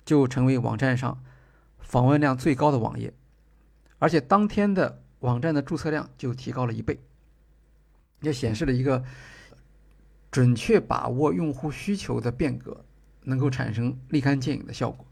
[0.05, 1.23] 就成为网站上。
[1.83, 3.13] 访问量最高的网页，
[3.99, 6.99] 而且当天的网站的注册量就提高了一倍，
[8.21, 9.03] 也显示了一个
[10.31, 12.83] 准确把握用户需求的变革
[13.21, 15.05] 能够产生立竿见影的效果。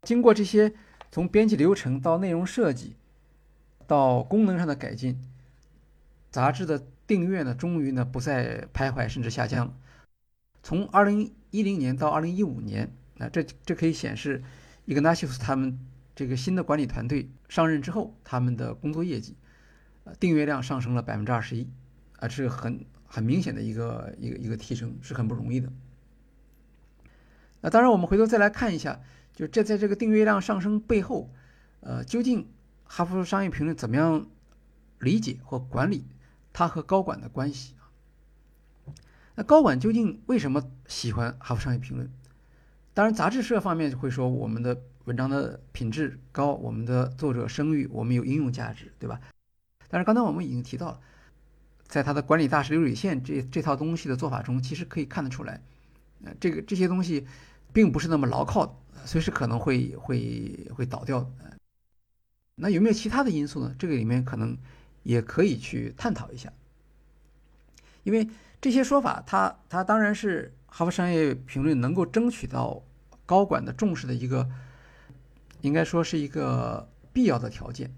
[0.00, 0.72] 经过这些
[1.10, 2.96] 从编辑流程到内容设计
[3.86, 5.20] 到功能上的改进，
[6.30, 9.76] 杂志的订阅呢，终于呢不再徘徊甚至下降。
[10.62, 14.42] 从二零一零年到二零一五年，那这这可以显示。
[14.86, 15.78] Ignatius 他们
[16.14, 19.36] 这个新的管理团队上任之后，他们的工作业绩，
[20.04, 21.70] 呃，订阅量上升了百分之二十一，
[22.18, 25.72] 啊，是很很明显的一个一个一个提升，是很不容易的。
[27.60, 29.00] 那当然，我们回头再来看一下，
[29.32, 31.30] 就这在这个订阅量上升背后，
[31.80, 32.48] 呃，究竟
[32.84, 34.26] 哈佛商业评论怎么样
[34.98, 36.04] 理解或管理
[36.52, 37.86] 它和高管的关系啊？
[39.36, 42.10] 那高管究竟为什么喜欢哈佛商业评论？
[42.94, 49.18] 当然，杂志社方面会说我们的文章的品质高，我们的作者声誉，我们有应用价值，对吧？
[49.88, 51.00] 但是刚才我们已经提到了，
[51.86, 55.62] 在他的管理大师流水线这这套东西的做法中，其实可以看得出来，
[56.22, 57.26] 呃，这个这些东西
[57.72, 61.26] 并不是那么牢靠，随时可能会会会倒掉。
[62.56, 63.74] 那有没有其他的因素呢？
[63.78, 64.54] 这个里面可能
[65.02, 66.52] 也可以去探讨一下，
[68.02, 68.28] 因为
[68.60, 70.52] 这些说法，它它当然是。
[70.74, 72.82] 哈佛商业评论能够争取到
[73.26, 74.48] 高管的重视的一个，
[75.60, 77.94] 应该说是一个必要的条件，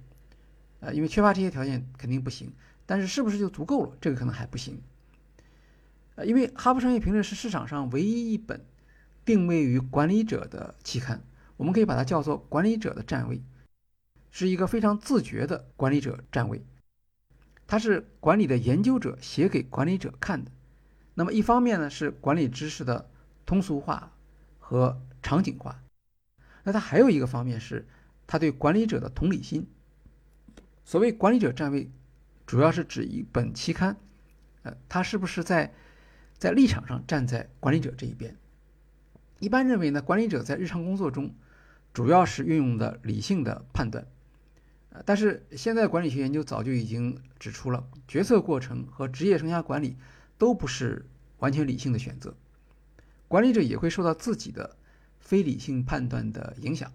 [0.81, 2.53] 呃，因为缺乏这些条件肯定不行。
[2.85, 3.97] 但是是不是就足够了？
[4.01, 4.83] 这个可能还不行。
[6.17, 8.61] 呃，因为哈佛商业评论是市场上唯一一本
[9.25, 11.23] 定位于管理者的期刊，
[11.57, 13.41] 我们可以把它叫做管理者的站位，
[14.33, 16.61] 是一个非常自觉的管理者站位，
[17.69, 20.51] 它是管理的研究者写给管理者看的。
[21.15, 23.09] 那么一方面呢是管理知识的
[23.47, 24.13] 通俗化
[24.59, 25.81] 和场景化，
[26.65, 27.87] 那它还有一个方面是
[28.27, 29.67] 它对管理者的同理心。
[30.85, 31.91] 所谓管理者站位，
[32.47, 33.97] 主要是指一本期刊，
[34.65, 35.73] 呃，它是不是在
[36.37, 38.37] 在立场上站在管理者这一边？
[39.39, 41.35] 一般认为呢，管理者在日常工作中
[41.93, 44.05] 主要是运用的理性的判断，
[44.91, 49.97] 呃，但是现在管理学研究早就已经指出了，决策过程和职业生涯管理。
[50.37, 51.07] 都不是
[51.39, 52.35] 完全理性的选择，
[53.29, 54.77] 管理者也会受到自己的
[55.21, 56.93] 非理性判断的影响，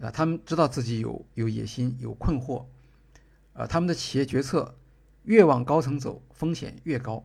[0.00, 2.64] 啊，他们知道自己有有野心、有困惑，
[3.52, 4.74] 呃，他们的企业决策
[5.24, 7.24] 越往高层走，风险越高，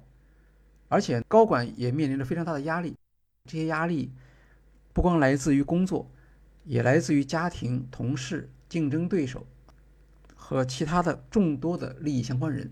[0.87, 2.95] 而且高管也面临着非常大的压力，
[3.45, 4.11] 这些压力
[4.93, 6.09] 不光来自于工作，
[6.63, 9.45] 也来自于家庭、同事、竞争对手
[10.35, 12.71] 和其他的众多的利益相关人。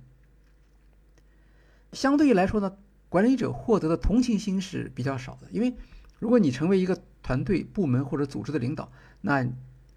[1.95, 2.77] 相对于来说呢，
[3.09, 5.73] 管理者获得的同情心是比较少的，因为
[6.19, 8.91] 如果你成为一个团队、部门或者组织的领导，
[9.21, 9.47] 那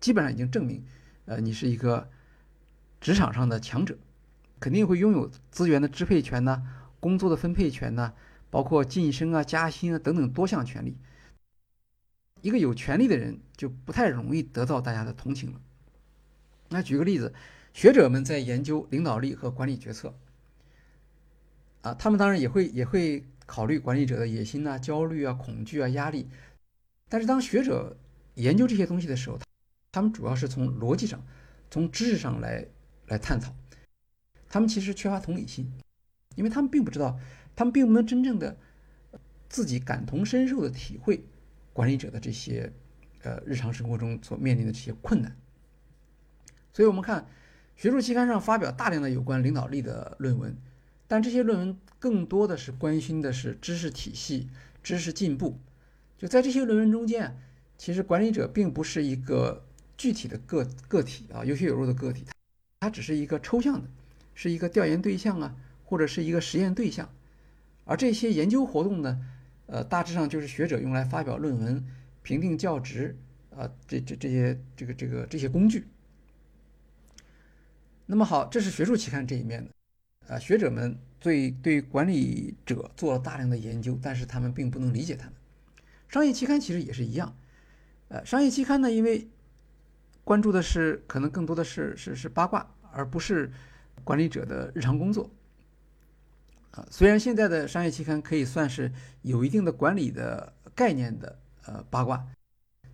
[0.00, 0.84] 基本上已经证明，
[1.26, 2.08] 呃，你是一个
[3.00, 3.98] 职场上的强者，
[4.60, 6.62] 肯定会拥有资源的支配权呢，
[7.00, 8.14] 工作的分配权呢，
[8.48, 10.96] 包括晋升啊、加薪啊等等多项权利。
[12.40, 15.60] 一个有权利的人就不太容易得到大家的同情了。
[16.68, 17.34] 那举个例子，
[17.72, 20.14] 学者们在研究领导力和管理决策。
[21.88, 26.28] 啊，他们当然也会也会考虑管理者的野心啊、焦虑啊、恐惧啊、压力，
[27.08, 27.96] 但是当学者
[28.34, 29.38] 研究这些东西的时候，
[29.90, 31.24] 他们主要是从逻辑上、
[31.70, 32.66] 从知识上来
[33.06, 33.54] 来探讨，
[34.48, 35.72] 他们其实缺乏同理心，
[36.36, 37.18] 因为他们并不知道，
[37.56, 38.54] 他们并不能真正的
[39.48, 41.24] 自己感同身受的体会
[41.72, 42.70] 管理者的这些
[43.22, 45.34] 呃日常生活中所面临的这些困难，
[46.74, 47.26] 所以我们看
[47.76, 50.54] 学术期刊上发表大量的有关领导力的论文。
[51.08, 54.48] 但这些论文更多的是关心的是知识体系、
[54.82, 55.58] 知识进步。
[56.18, 57.36] 就在这些论文中间，
[57.76, 59.64] 其实管理者并不是一个
[59.96, 62.24] 具体的个个体啊，有血有肉的个体，
[62.80, 63.88] 它只是一个抽象的，
[64.34, 67.08] 是一个调研对象啊，或者是一个实验对象。
[67.84, 69.18] 而这些研究活动呢，
[69.66, 71.82] 呃，大致上就是学者用来发表论文、
[72.22, 73.16] 评定教职
[73.56, 75.86] 啊，这这这些这个这个这些工具。
[78.06, 79.70] 那么好，这是学术期刊这一面的，
[80.28, 85.34] 啊，学者们对对管理者做了大量的研究，但是他们并不能理解他们。
[86.08, 87.34] 商业期刊其实也是一样，
[88.08, 89.26] 呃，商业期刊呢，因为
[90.24, 93.50] 关注的是可能更多的是是是八卦，而不是
[94.04, 95.30] 管理者的日常工作。
[96.72, 102.22] 啊，虽然现在的商业期刊可以算是有一定的管理的概念的呃八卦，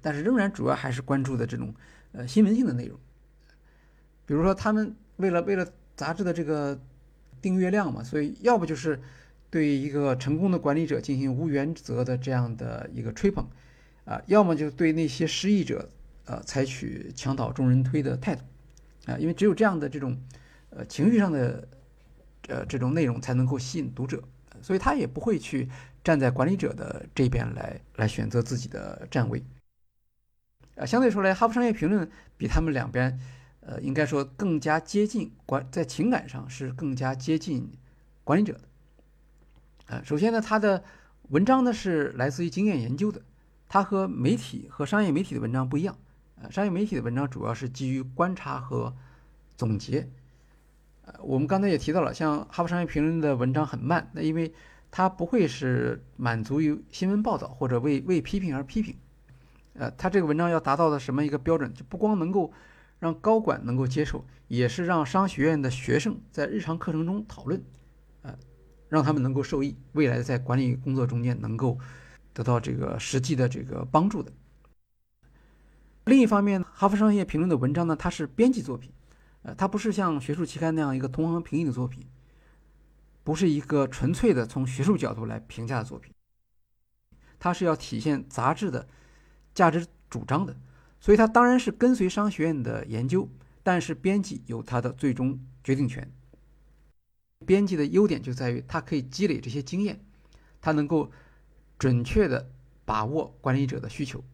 [0.01, 1.74] 但是仍然主要还是关注的这种
[2.12, 2.99] 呃新闻性的内容，
[4.24, 4.95] 比如说他们。
[5.18, 5.64] 为了为了
[5.95, 6.76] 杂志的这个
[7.45, 8.99] 订阅量嘛，所以要不就是
[9.51, 13.45] 对一个成功的管理者进行无原则的这样的一个吹捧，
[14.07, 15.90] 啊，要么就对那些失意者，
[16.24, 18.42] 呃，采取墙倒众人推的态度，
[19.05, 20.18] 啊，因为只有这样的这种
[20.70, 21.68] 呃情绪上的
[22.49, 24.22] 呃这种内容才能够吸引读者，
[24.62, 25.68] 所以他也不会去
[26.03, 29.45] 站在管理者的这边来来选择自己的站位，
[30.76, 32.07] 啊，相对说来，《哈佛商业评论》
[32.38, 33.20] 比他们两边。
[33.66, 37.72] 呃，应该说更加接近管，在情感上是更加接近
[38.22, 38.60] 管理者的。
[39.86, 40.84] 呃，首先呢，他的
[41.30, 43.22] 文章呢是来自于经验研究的，
[43.66, 45.96] 它和媒体和商业媒体的文章不一样。
[46.42, 48.94] 呃，商业媒体的文章主要是基于观察和
[49.56, 50.06] 总结。
[51.06, 54.52] 呃，我们刚才也提到了，像《哈佛商业评论》的文章很慢，那因为
[54.90, 58.94] 它不会是满足于新闻报道或者为为批评而批评。
[59.72, 62.52] 呃，它这个文章要达到的什么一个标准，就不光能够。
[63.05, 67.62] 让高管能够接受，也是让商学院的学生在日常课程中讨论，
[68.22, 68.34] 呃，
[68.88, 71.78] 让他们能够受益，未来在管理工作中间能够
[72.32, 74.32] 得到这个实际的这个帮助的。
[76.07, 78.90] 另一方面，《哈佛商业评论》的文章呢，它是编辑作品，
[79.42, 82.07] 呃，它不是像学术期刊那样一个同行评议的作品，
[83.22, 86.11] 不是一个纯粹的从学术角度来评价的作品，
[87.38, 88.88] 它是要体现杂志的
[89.52, 90.57] 价值主张的。
[91.05, 93.28] 所以，他当然是跟随商学院的研究，
[93.62, 96.11] 但是编辑有他的最终决定权。
[97.44, 100.02] 编辑的优点就在于，他可以积累这些经验，
[100.62, 101.12] 他能够
[101.78, 102.48] 准确的
[102.86, 104.24] 把握管理者的需求。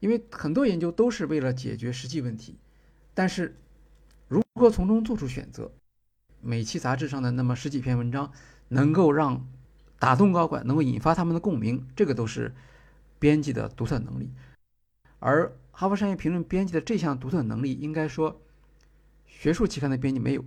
[0.00, 2.58] 因为很多研究都是为了解决实际问题，
[3.14, 3.54] 但是
[4.26, 5.70] 如何从中做出选择，
[6.40, 8.32] 每期杂志上的那么十几篇文章，
[8.70, 9.46] 能够让
[10.00, 12.52] 打动高管，能够引发他们的共鸣，这个都是
[13.20, 14.32] 编辑的独特能力。
[15.26, 18.40] 而《哈佛商业评论》编辑的这项独特能力，应该说，
[19.26, 20.44] 学术期刊的编辑没有，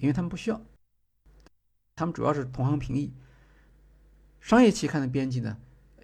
[0.00, 0.60] 因为他们不需要，
[1.94, 3.12] 他们主要是同行评议。
[4.40, 5.56] 商业期刊的编辑呢，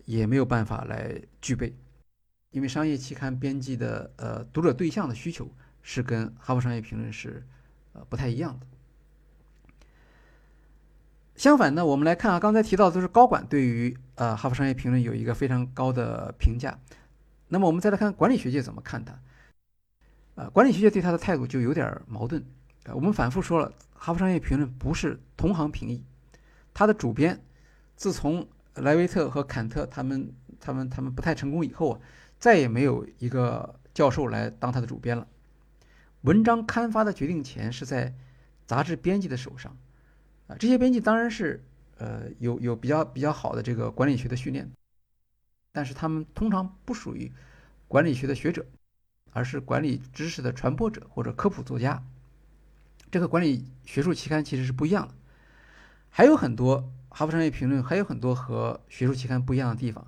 [0.04, 1.74] 也没有办法来具备，
[2.52, 5.50] 因为商业期刊编辑的呃读者对象的需求
[5.82, 7.44] 是跟《哈佛商业评论》是
[7.92, 8.66] 呃不太一样的。
[11.34, 16.78] 相反呢，我们来看啊，刚才提到的都是高管对于呃《哈佛商业评论》有一个非常高的评价。
[17.52, 19.20] 那么我们再来看管理学界怎么看他，
[20.36, 22.42] 呃，管理学界对他的态度就有点矛盾。
[22.84, 26.02] 呃，我们反复说了，《哈佛商业评论》不是同行评议，
[26.72, 27.38] 它的主编
[27.94, 32.00] 自从莱维特和坎特他们他们他们不太成功以后啊，
[32.38, 35.28] 再也没有一个教授来当他的主编了。
[36.22, 38.14] 文章刊发的决定权是在
[38.66, 39.76] 杂志编辑的手上，
[40.46, 41.62] 啊，这些编辑当然是
[41.98, 44.66] 呃有有比较比较好的这个管理学的训练。
[45.72, 47.32] 但是他们通常不属于
[47.88, 48.66] 管理学的学者，
[49.32, 52.02] 而是管理知识的传播者或者科普作家。
[53.10, 55.14] 这个管理学术期刊其实是不一样的。
[56.10, 60.06] 还有很多《哈佛商业评论》还有很多和学术期刊不一样的地方。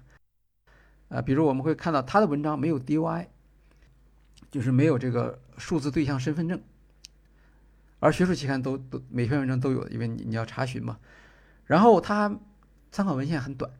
[1.09, 3.29] 呃，比如我们会看到他的文章没有 DOI，
[4.51, 6.62] 就是没有这个数字对象身份证，
[8.01, 10.99] 而学术期刊都都每篇文章都有，因为你你要查询嘛。
[11.65, 12.39] 然后他
[12.91, 13.71] 参考文献很短。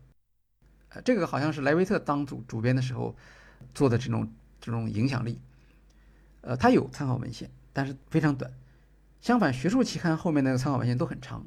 [1.03, 3.15] 这个好像是莱维特当主主编的时候
[3.75, 4.31] 做的这种
[4.61, 5.41] 这种影响力，
[6.43, 8.53] 呃，他有参考文献，但是非常短。
[9.21, 11.47] 相反，学术期刊后面那个参考文献都很长，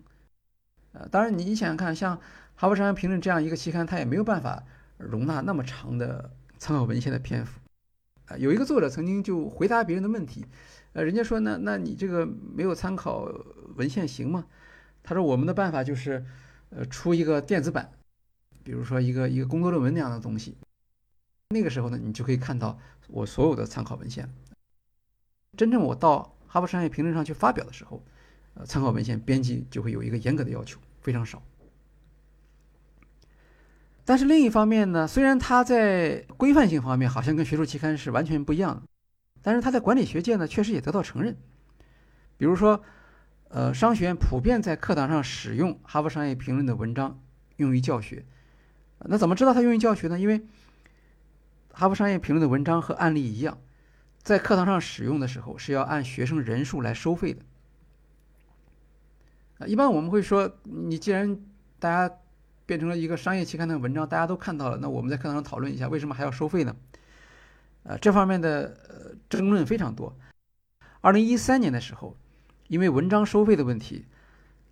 [0.93, 2.17] 呃，当然你你想想看，像
[2.55, 4.63] 《哈佛商业评论》这样一个期刊，它也没有办法
[4.97, 7.59] 容纳那么长的参考文献的篇幅。
[8.25, 10.45] 啊，有一个作者曾经就回答别人的问题，
[10.93, 13.31] 呃，人家说那那你这个没有参考
[13.75, 14.45] 文献行吗？
[15.03, 16.25] 他说我们的办法就是，
[16.71, 17.91] 呃，出一个电子版。
[18.67, 20.57] 比如说一个一个工作论文那样的东西，
[21.51, 24.29] 那个时候呢，你就可以看到我所有的参考文献。
[25.55, 28.03] 真正我到《哈佛商业评论》上去发表的时候，
[28.55, 31.41] 呃，参考文献编辑就会有一个严格的要求，非常少。
[34.03, 38.83] 但是另一方面呢，虽然它在规范性方面好像跟学术期刊是完全不一样的，
[39.41, 41.37] 但是它在管理学界呢，确实也得到承认。
[42.35, 42.83] 比如说，
[43.47, 47.23] 呃，商学院普遍在课堂上使用《哈佛商业评论》的文章
[47.55, 48.25] 用于教学。
[49.05, 50.19] 那怎么知道他用于教学呢？
[50.19, 50.39] 因为
[51.71, 53.59] 《哈佛商业评论》的文章和案例一样，
[54.21, 57.41] 在课堂上使用的时候是要按学生人数来收费的。
[59.59, 61.39] 啊，一般我们会说，你既然
[61.79, 62.15] 大家
[62.65, 66.75] 变成了一个商业期刊的文章，大家都看到了，那我们在课堂上讨论一下，为什么还要收费呢？
[67.83, 70.13] 呃，这方面的争论非常多。
[71.01, 72.17] 二零一三年的时候，
[72.67, 74.05] 因为文章收费的问题，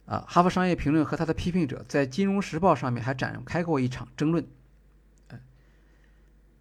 [0.05, 4.45] 啊，《哈佛商业评论》和他的批评者在《金融时报》上面还展开过一场争论。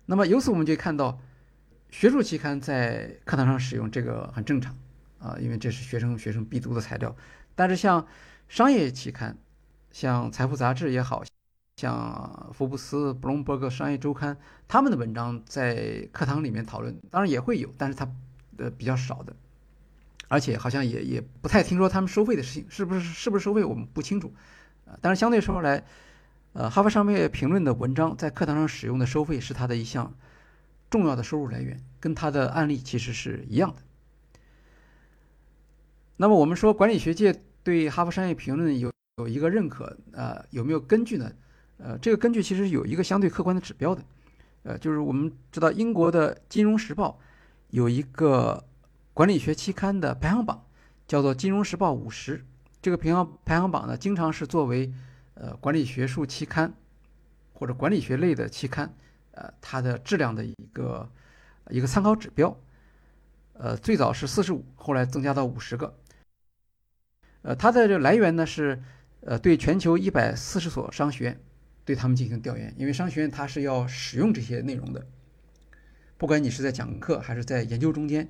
[0.06, 1.18] 那么由此我们就看到，
[1.90, 4.76] 学术期刊在课堂上使用这个很正常
[5.18, 7.16] 啊，因为这是学生学生必读的材料。
[7.54, 8.06] 但是像
[8.48, 9.38] 商业期刊，
[9.90, 11.22] 像《财富》杂志也好，
[11.76, 14.36] 像福布斯、布隆伯格商业周刊，
[14.68, 18.06] 他们的文章在课堂里面讨论，当然也会有，但是它
[18.58, 19.34] 呃比较少的，
[20.28, 24.32] 而且好像也也不太听说他们收费的事情，是不是是不是收费我们不清楚
[24.86, 24.98] 啊。
[25.00, 25.84] 但是相对说来。
[26.56, 30.14] 呃，哈佛商业评论的文章在课堂上使用的收费是它的一项
[30.88, 33.82] 重要的收入来源，跟它的案例其实是一样的。
[36.16, 41.32] 那么我们说管理学界对哈佛商业评论有有一个认可，呃，有没有根据呢？
[41.78, 44.04] 呃，这个根据其实有一个相对客观的指标的，
[44.62, 47.18] 呃，就是我们知道英国的《金融时报》
[47.70, 48.62] 有一个
[49.14, 50.66] 管理学期刊的排行榜，
[51.06, 52.38] 叫做《金融时报五十》。
[52.82, 54.92] 这个排行排行榜呢，经常是作为
[55.34, 56.74] 呃，管理学术期刊
[57.52, 58.92] 或者管理学类的期刊，
[59.30, 61.08] 呃，它的质量的一个
[61.70, 62.58] 一个参考指标。
[63.52, 65.96] 呃，最早是四十五，后来增加到五十个。
[67.42, 68.82] 呃，它的这来源呢是，
[69.20, 71.40] 呃，对全球一百四十所商学院
[71.84, 75.06] 对他们进行调研，因为商学院它是要使用这些内容的，
[76.18, 78.28] 不管你是在讲课还是在研究中间，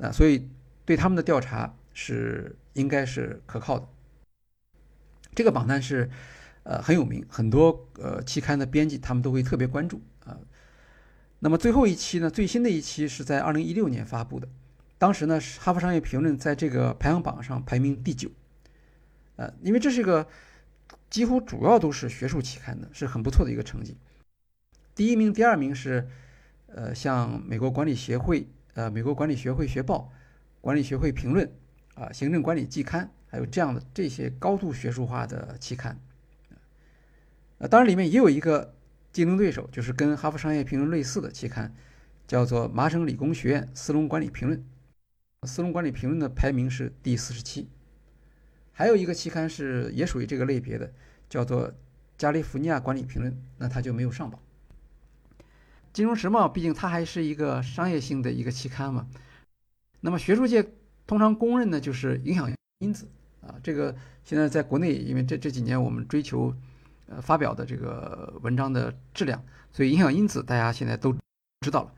[0.00, 0.48] 啊，所以
[0.84, 3.88] 对他们的调查是应该是可靠的。
[5.34, 6.10] 这个榜单是。
[6.64, 10.36] 呃，很有名，很多呃期刊的编辑他们都会特别关注啊。
[11.38, 14.46] 那么最后一期呢，最新的一期是在二零一六年发布的，
[14.98, 18.28] 当时呢，《哈佛商业评论》在这个排行榜上排名第九，
[19.36, 20.28] 呃，因为这是一个
[21.08, 23.96] 几乎主要都是学术期刊的，是很不错的一个成绩。
[24.94, 26.06] 第一名、第二名是
[26.66, 28.46] 呃，像美国管理协会、
[28.78, 30.08] 呃，美国管理学会学报、
[30.60, 31.50] 管理学会评论
[31.96, 36.00] 啊、行政管理季刊，还有这样的这些高度学术化的期刊。
[37.58, 38.76] 呃，当然里面也有一个
[39.12, 41.74] 竞争对手，就是跟《哈佛商业评论》类似的期刊，
[42.28, 44.64] 叫做麻省理工学院斯隆管理评论。
[45.42, 47.68] 斯隆管理评论的排名是第四十七。
[48.70, 50.92] 还有一个期刊是也属于这个类别的，
[51.28, 51.74] 叫做
[52.16, 54.40] 加利福尼亚管理评论，那它就没有上榜。
[55.98, 59.08] 金融时报毕竟它还是一个商业性的一个期刊嘛，
[60.00, 60.64] 那么学术界
[61.08, 63.08] 通常公认的就是影响因子
[63.40, 63.92] 啊，这个
[64.22, 66.54] 现在在国内，因为这这几年我们追求。
[67.10, 69.42] 呃，发表的这个文章的质量，
[69.72, 71.16] 所以影响因子大家现在都
[71.62, 71.94] 知道了。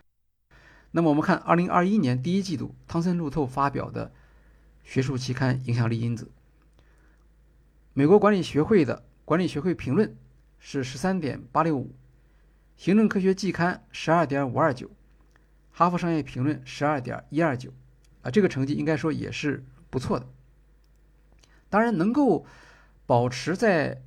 [0.92, 4.12] 那么我们看二零二一年第一季度汤森路透发表的
[4.84, 6.30] 学术期刊影响力因子，
[7.92, 10.16] 美国管理学会的管理学会评论
[10.61, 11.92] 是十三点八六五，
[12.81, 14.91] 行政科学季刊十二点五二九，
[15.70, 17.70] 哈佛商业评论十二点一二九，
[18.22, 20.26] 啊，这个成绩应该说也是不错的。
[21.68, 22.47] 当然，能够
[23.05, 24.01] 保持在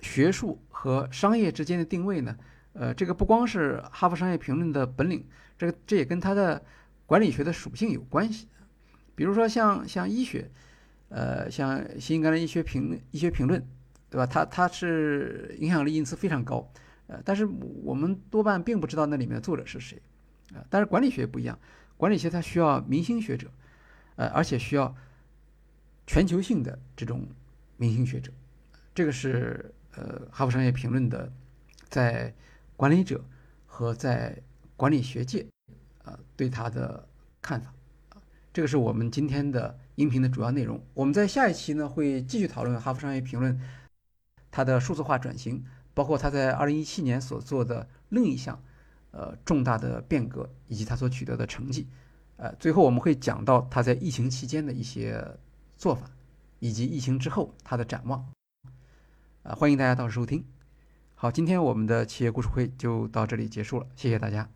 [0.00, 2.36] 学术和商业之间的定位呢？
[2.74, 5.26] 呃，这个不光是《哈佛商业评论》的本领，
[5.58, 6.64] 这个这也跟它的
[7.06, 8.46] 管理学的属性有关系。
[9.16, 10.48] 比如说像像医学，
[11.08, 13.60] 呃，像《新英格兰医学评医学评论》，
[14.08, 14.24] 对吧？
[14.24, 16.70] 它它是影响力因此非常高，
[17.06, 17.46] 呃，但是
[17.82, 20.00] 我们多半并不知道那里面的作者是谁，
[20.54, 21.58] 啊，但是管理学不一样，
[21.96, 23.50] 管理学它需要明星学者，
[24.16, 24.94] 呃，而且需要
[26.06, 27.26] 全球性的这种
[27.76, 28.32] 明星学者，
[28.94, 29.72] 这个是。
[29.98, 31.32] 呃，《哈佛商业评论》的
[31.88, 32.30] 在
[32.76, 33.24] 管理者
[33.64, 34.38] 和在
[34.76, 35.46] 管理学界，
[36.04, 37.08] 呃，对他的
[37.40, 37.72] 看法，
[38.52, 40.78] 这个是我们今天的音频的主要内容。
[40.92, 43.54] 我们在下一期呢会继续讨论《哈佛商业评论》
[44.50, 45.64] 它的数字化转型，
[45.96, 48.62] 包括他在二零一七年所做的另一项
[49.12, 51.88] 呃重大的变革，以及他所取得的成绩。
[52.36, 55.26] 呃，最后我们会讲到他在疫情期间的一些
[55.78, 56.10] 做法，
[56.58, 58.22] 以及疫情之后他的展望。
[59.42, 60.44] 啊，欢迎大家到时收听。
[61.14, 64.55] 好，今天我们的企业故事会就到这里结束了，谢谢大家。